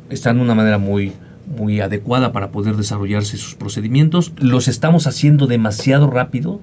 están 0.10 0.38
de 0.38 0.44
una 0.44 0.56
manera 0.56 0.78
muy, 0.78 1.12
muy 1.58 1.80
adecuada 1.80 2.32
para 2.32 2.52
poder 2.52 2.76
desarrollarse 2.76 3.38
sus 3.38 3.56
procedimientos. 3.56 4.34
Los 4.38 4.68
estamos 4.68 5.08
haciendo 5.08 5.48
demasiado 5.48 6.10
rápido. 6.10 6.60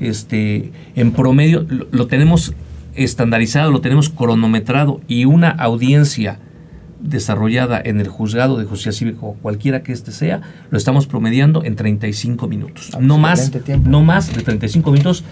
Este, 0.00 0.72
en 0.96 1.12
promedio 1.12 1.66
lo 1.90 2.06
tenemos 2.06 2.54
estandarizado, 2.94 3.70
lo 3.70 3.80
tenemos 3.80 4.10
cronometrado 4.10 5.00
y 5.06 5.24
una 5.24 5.50
audiencia 5.50 6.40
desarrollada 7.02 7.80
en 7.84 8.00
el 8.00 8.08
juzgado 8.08 8.58
de 8.58 8.64
justicia 8.64 8.92
cívica 8.92 9.20
cualquiera 9.42 9.82
que 9.82 9.92
este 9.92 10.12
sea, 10.12 10.40
lo 10.70 10.78
estamos 10.78 11.06
promediando 11.06 11.64
en 11.64 11.76
35 11.76 12.46
minutos. 12.48 12.90
No 13.00 13.18
más, 13.18 13.50
no 13.84 14.02
más 14.02 14.34
de 14.34 14.42
35 14.42 14.90
minutos 14.92 15.24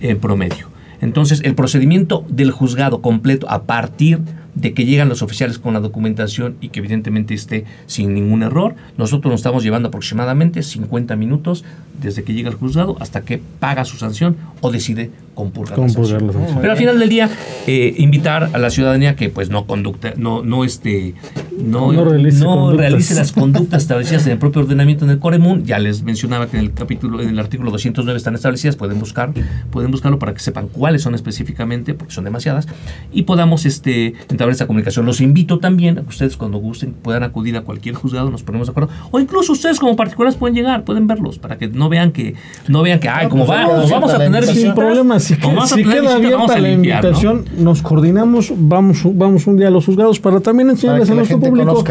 en 0.00 0.18
promedio. 0.20 0.68
Entonces, 1.00 1.40
el 1.44 1.54
procedimiento 1.54 2.24
del 2.28 2.50
juzgado 2.50 3.02
completo 3.02 3.48
a 3.50 3.64
partir 3.64 4.20
de 4.54 4.72
que 4.72 4.84
llegan 4.84 5.08
los 5.08 5.22
oficiales 5.22 5.58
con 5.58 5.74
la 5.74 5.80
documentación 5.80 6.56
y 6.60 6.68
que 6.68 6.80
evidentemente 6.80 7.34
esté 7.34 7.64
sin 7.86 8.14
ningún 8.14 8.42
error, 8.42 8.74
nosotros 8.96 9.30
nos 9.30 9.40
estamos 9.40 9.62
llevando 9.62 9.88
aproximadamente 9.88 10.62
50 10.62 11.16
minutos 11.16 11.64
desde 12.00 12.24
que 12.24 12.34
llega 12.34 12.50
al 12.50 12.56
juzgado 12.56 12.96
hasta 13.00 13.22
que 13.22 13.40
paga 13.60 13.84
su 13.84 13.96
sanción 13.96 14.36
o 14.60 14.70
decide 14.70 15.10
compurgar, 15.34 15.78
la 15.78 15.88
sanción. 15.88 16.32
Pero 16.60 16.72
al 16.72 16.78
final 16.78 16.98
del 16.98 17.08
día, 17.08 17.28
eh, 17.66 17.94
invitar 17.98 18.50
a 18.52 18.58
la 18.58 18.70
ciudadanía 18.70 19.16
que 19.16 19.28
pues 19.28 19.50
no 19.50 19.66
conducta, 19.66 20.14
no, 20.16 20.42
no 20.42 20.64
este, 20.64 21.14
no, 21.58 21.92
realice, 22.04 23.14
las 23.14 23.32
conductas 23.32 23.82
establecidas 23.82 24.26
en 24.26 24.32
el 24.32 24.38
propio 24.38 24.62
ordenamiento 24.62 25.04
en 25.04 25.10
el 25.10 25.18
Coremún. 25.18 25.64
Ya 25.64 25.78
les 25.78 26.02
mencionaba 26.02 26.48
que 26.48 26.58
en 26.58 26.64
el 26.64 26.72
capítulo, 26.72 27.20
en 27.20 27.30
el 27.30 27.38
artículo 27.38 27.70
209 27.70 28.16
están 28.16 28.34
establecidas, 28.34 28.76
pueden 28.76 28.98
buscar, 28.98 29.32
pueden 29.70 29.90
buscarlo 29.90 30.18
para 30.18 30.34
que 30.34 30.40
sepan 30.40 30.68
cuáles 30.68 31.02
son 31.02 31.14
específicamente, 31.14 31.94
porque 31.94 32.14
son 32.14 32.24
demasiadas, 32.24 32.66
y 33.12 33.22
podamos 33.22 33.66
este, 33.66 34.14
entablar 34.44 34.52
esta 34.52 34.66
comunicación. 34.66 35.06
Los 35.06 35.20
invito 35.20 35.58
también 35.58 35.98
a 35.98 36.02
que 36.02 36.08
ustedes 36.08 36.36
cuando 36.36 36.58
gusten 36.58 36.92
puedan 36.92 37.22
acudir 37.22 37.56
a 37.56 37.62
cualquier 37.62 37.94
juzgado, 37.94 38.30
nos 38.30 38.42
ponemos 38.42 38.68
de 38.68 38.72
acuerdo, 38.72 38.90
o 39.10 39.18
incluso 39.18 39.52
ustedes 39.52 39.78
como 39.78 39.96
particulares 39.96 40.36
pueden 40.36 40.54
llegar, 40.54 40.84
pueden 40.84 41.06
verlos, 41.06 41.38
para 41.38 41.56
que 41.56 41.68
no 41.68 41.88
vean 41.88 42.12
que, 42.12 42.34
no 42.68 42.82
vean 42.82 43.00
que, 43.00 43.08
ay, 43.08 43.28
como 43.28 43.46
va, 43.46 43.66
vamos 43.66 44.12
a 44.12 44.18
tener 44.18 44.44
sin 44.46 44.74
problemas, 44.74 45.24
si, 45.24 45.36
queda 45.36 46.14
abierta 46.14 46.58
la 46.58 46.70
invitación, 46.70 47.44
nos 47.58 47.82
coordinamos, 47.82 48.52
vamos, 48.56 49.02
vamos 49.04 49.46
un 49.46 49.56
día 49.56 49.68
a 49.68 49.70
los 49.70 49.86
juzgados 49.86 50.20
para 50.20 50.40
también 50.40 50.70
enseñarles 50.70 51.10
a 51.10 51.14
nuestro 51.14 51.40
público 51.40 51.84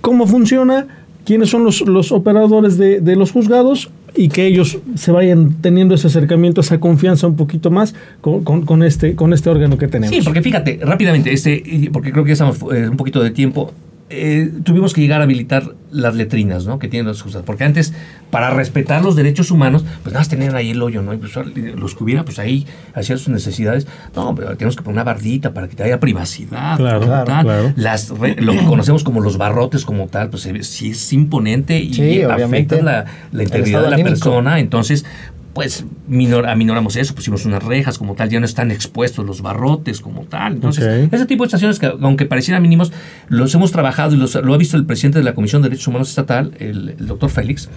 cómo 0.00 0.26
funciona, 0.26 0.86
quiénes 1.24 1.50
son 1.50 1.64
los, 1.64 1.80
los 1.82 2.10
operadores 2.10 2.76
de, 2.76 3.00
de 3.00 3.16
los 3.16 3.30
juzgados 3.30 3.90
y 4.14 4.28
que 4.28 4.46
ellos 4.46 4.78
se 4.94 5.12
vayan 5.12 5.56
teniendo 5.60 5.94
ese 5.94 6.06
acercamiento, 6.08 6.60
esa 6.60 6.80
confianza 6.80 7.26
un 7.26 7.36
poquito 7.36 7.70
más 7.70 7.94
con, 8.20 8.42
con, 8.42 8.82
este, 8.82 9.14
con 9.14 9.32
este 9.32 9.50
órgano 9.50 9.78
que 9.78 9.88
tenemos. 9.88 10.14
Sí, 10.14 10.22
porque 10.22 10.42
fíjate, 10.42 10.80
rápidamente, 10.82 11.32
este, 11.32 11.90
porque 11.92 12.12
creo 12.12 12.24
que 12.24 12.28
ya 12.28 12.32
estamos 12.34 12.58
eh, 12.74 12.88
un 12.88 12.96
poquito 12.96 13.22
de 13.22 13.30
tiempo. 13.30 13.72
Eh, 14.14 14.52
tuvimos 14.62 14.92
que 14.92 15.00
llegar 15.00 15.20
a 15.20 15.24
habilitar 15.24 15.74
las 15.90 16.14
letrinas 16.14 16.66
¿no? 16.66 16.78
que 16.78 16.88
tienen 16.88 17.06
los 17.06 17.22
juzgados. 17.22 17.46
Porque 17.46 17.64
antes, 17.64 17.94
para 18.30 18.50
respetar 18.50 19.02
los 19.02 19.16
derechos 19.16 19.50
humanos, 19.50 19.84
pues 20.02 20.12
nada 20.12 20.20
más 20.20 20.28
tenían 20.28 20.54
ahí 20.54 20.70
el 20.70 20.82
hoyo, 20.82 21.02
¿no? 21.02 21.14
Y 21.14 21.16
pues, 21.16 21.32
los 21.34 21.94
que 21.94 22.04
hubiera, 22.04 22.24
pues 22.24 22.38
ahí 22.38 22.66
hacían 22.94 23.18
sus 23.18 23.28
necesidades. 23.28 23.86
No, 24.14 24.34
pero 24.34 24.56
tenemos 24.56 24.76
que 24.76 24.82
poner 24.82 24.96
una 24.96 25.04
bardita 25.04 25.54
para 25.54 25.68
que 25.68 25.82
haya 25.82 25.98
privacidad. 25.98 26.76
Claro, 26.76 27.00
claro. 27.24 27.72
Las, 27.76 28.10
lo 28.10 28.52
que 28.52 28.64
conocemos 28.66 29.02
como 29.02 29.20
los 29.20 29.38
barrotes 29.38 29.84
como 29.84 30.08
tal, 30.08 30.30
pues 30.30 30.42
sí 30.42 30.90
es 30.90 31.12
imponente 31.12 31.78
y 31.80 32.22
afecta 32.22 32.82
la, 32.82 33.06
la 33.32 33.42
integridad 33.42 33.82
de 33.82 33.90
la 33.90 33.96
persona. 33.96 34.60
Entonces, 34.60 35.04
pues 35.52 35.84
minor, 36.06 36.48
aminoramos 36.48 36.96
eso, 36.96 37.14
pusimos 37.14 37.44
unas 37.44 37.62
rejas 37.62 37.98
como 37.98 38.14
tal, 38.14 38.28
ya 38.28 38.40
no 38.40 38.46
están 38.46 38.70
expuestos 38.70 39.24
los 39.26 39.42
barrotes 39.42 40.00
como 40.00 40.24
tal. 40.24 40.54
Entonces, 40.54 41.08
ese 41.12 41.26
tipo 41.26 41.44
de 41.44 41.48
estaciones 41.48 41.78
que 41.78 41.86
aunque 41.86 42.26
parecieran 42.26 42.62
mínimos, 42.62 42.92
los 43.28 43.54
hemos 43.54 43.72
trabajado 43.72 44.14
y 44.14 44.18
lo 44.18 44.54
ha 44.54 44.58
visto 44.58 44.76
el 44.76 44.86
presidente 44.86 45.18
de 45.18 45.24
la 45.24 45.34
Comisión 45.34 45.62
de 45.62 45.68
Derechos 45.68 45.88
Humanos 45.88 46.08
Estatal, 46.08 46.52
el, 46.58 46.96
el 46.98 47.06
doctor 47.06 47.30
Félix, 47.30 47.68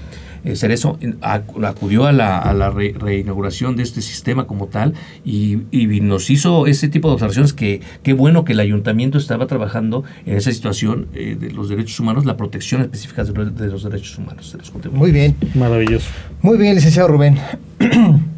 eh, 0.45 0.55
Cerezo 0.55 0.97
acudió 1.21 2.05
a 2.05 2.11
la, 2.11 2.71
reinauguración 2.71 3.75
de 3.75 3.83
este 3.83 4.01
sistema 4.01 4.45
como 4.47 4.67
tal 4.67 4.93
y, 5.25 5.57
nos 6.01 6.29
hizo 6.29 6.67
ese 6.67 6.87
tipo 6.87 7.07
de 7.07 7.15
observaciones 7.15 7.53
que 7.53 7.81
qué 8.03 8.13
bueno 8.13 8.45
que 8.45 8.53
el 8.53 8.59
ayuntamiento 8.59 9.17
estaba 9.17 9.47
trabajando 9.47 10.03
en 10.25 10.37
esa 10.37 10.51
situación 10.51 11.07
eh, 11.13 11.35
de 11.39 11.51
los 11.51 11.69
derechos 11.69 11.99
humanos, 11.99 12.25
la 12.25 12.37
protección 12.37 12.81
específica 12.81 13.23
de, 13.23 13.67
los 13.67 13.83
derechos 13.83 14.17
humanos. 14.17 14.55
Muy 14.91 15.11
bien. 15.11 15.35
Maravilloso. 15.55 16.09
Muy 16.41 16.57
bien, 16.57 16.75
licenciado 16.75 17.07
Rubén. 17.07 17.39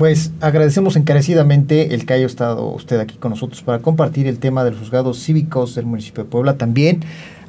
Pues 0.00 0.32
agradecemos 0.40 0.96
encarecidamente 0.96 1.94
el 1.94 2.06
que 2.06 2.14
haya 2.14 2.24
estado 2.24 2.68
usted 2.68 2.98
aquí 3.00 3.18
con 3.18 3.32
nosotros 3.32 3.60
para 3.60 3.80
compartir 3.80 4.26
el 4.26 4.38
tema 4.38 4.64
de 4.64 4.70
los 4.70 4.80
juzgados 4.80 5.22
cívicos 5.22 5.74
del 5.74 5.84
municipio 5.84 6.24
de 6.24 6.30
Puebla. 6.30 6.56
También 6.56 7.00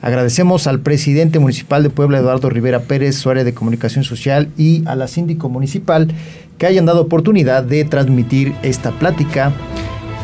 Agradecemos 0.02 0.66
al 0.66 0.80
presidente 0.80 1.38
municipal 1.38 1.84
de 1.84 1.91
Puebla, 1.91 2.18
Eduardo 2.18 2.49
Rivera 2.49 2.82
Pérez, 2.82 3.18
su 3.18 3.30
área 3.30 3.43
de 3.43 3.54
comunicación 3.54 4.04
social, 4.04 4.49
y 4.58 4.84
a 4.88 4.95
la 4.95 5.08
síndico 5.08 5.47
municipal 5.47 6.08
que 6.58 6.66
hayan 6.66 6.86
dado 6.86 7.02
oportunidad 7.02 7.64
de 7.64 7.86
transmitir 7.86 8.54
esta 8.64 8.91
plática. 8.91 9.52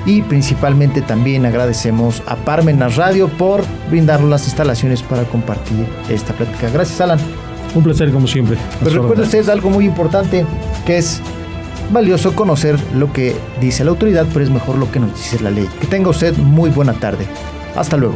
Y 0.08 0.24
principalmente 0.24 1.02
también 1.02 1.46
agradecemos 1.46 2.24
a 2.26 2.38
Parmenas 2.38 2.96
Radio 2.96 3.28
por 3.28 3.64
brindarnos 3.90 4.30
las 4.30 4.46
instalaciones 4.46 5.04
para 5.04 5.26
compartir 5.26 5.86
esta 6.10 6.34
plática. 6.34 6.70
Gracias, 6.72 7.00
Alan. 7.02 7.20
Un 7.76 7.84
placer, 7.84 8.12
como 8.12 8.26
siempre. 8.26 8.58
Pero 8.80 9.02
recuerden 9.02 9.26
ustedes 9.26 9.50
algo 9.50 9.70
muy 9.70 9.86
importante, 9.86 10.46
que 10.86 10.98
es 10.98 11.22
valioso 11.92 12.34
conocer 12.36 12.80
lo 12.96 13.14
que 13.14 13.36
dice 13.62 13.84
la 13.84 13.92
autoridad, 13.92 14.26
pero 14.34 14.44
es 14.44 14.50
mejor 14.50 14.78
lo 14.78 14.90
que 14.92 15.00
nos 15.00 15.14
dice 15.14 15.40
la 15.44 15.52
ley. 15.52 15.68
Que 15.80 15.88
tenga 15.88 16.10
usted 16.10 16.36
muy 16.38 16.70
buena 16.70 16.94
tarde. 16.94 17.26
Hasta 17.76 17.98
luego. 17.98 18.16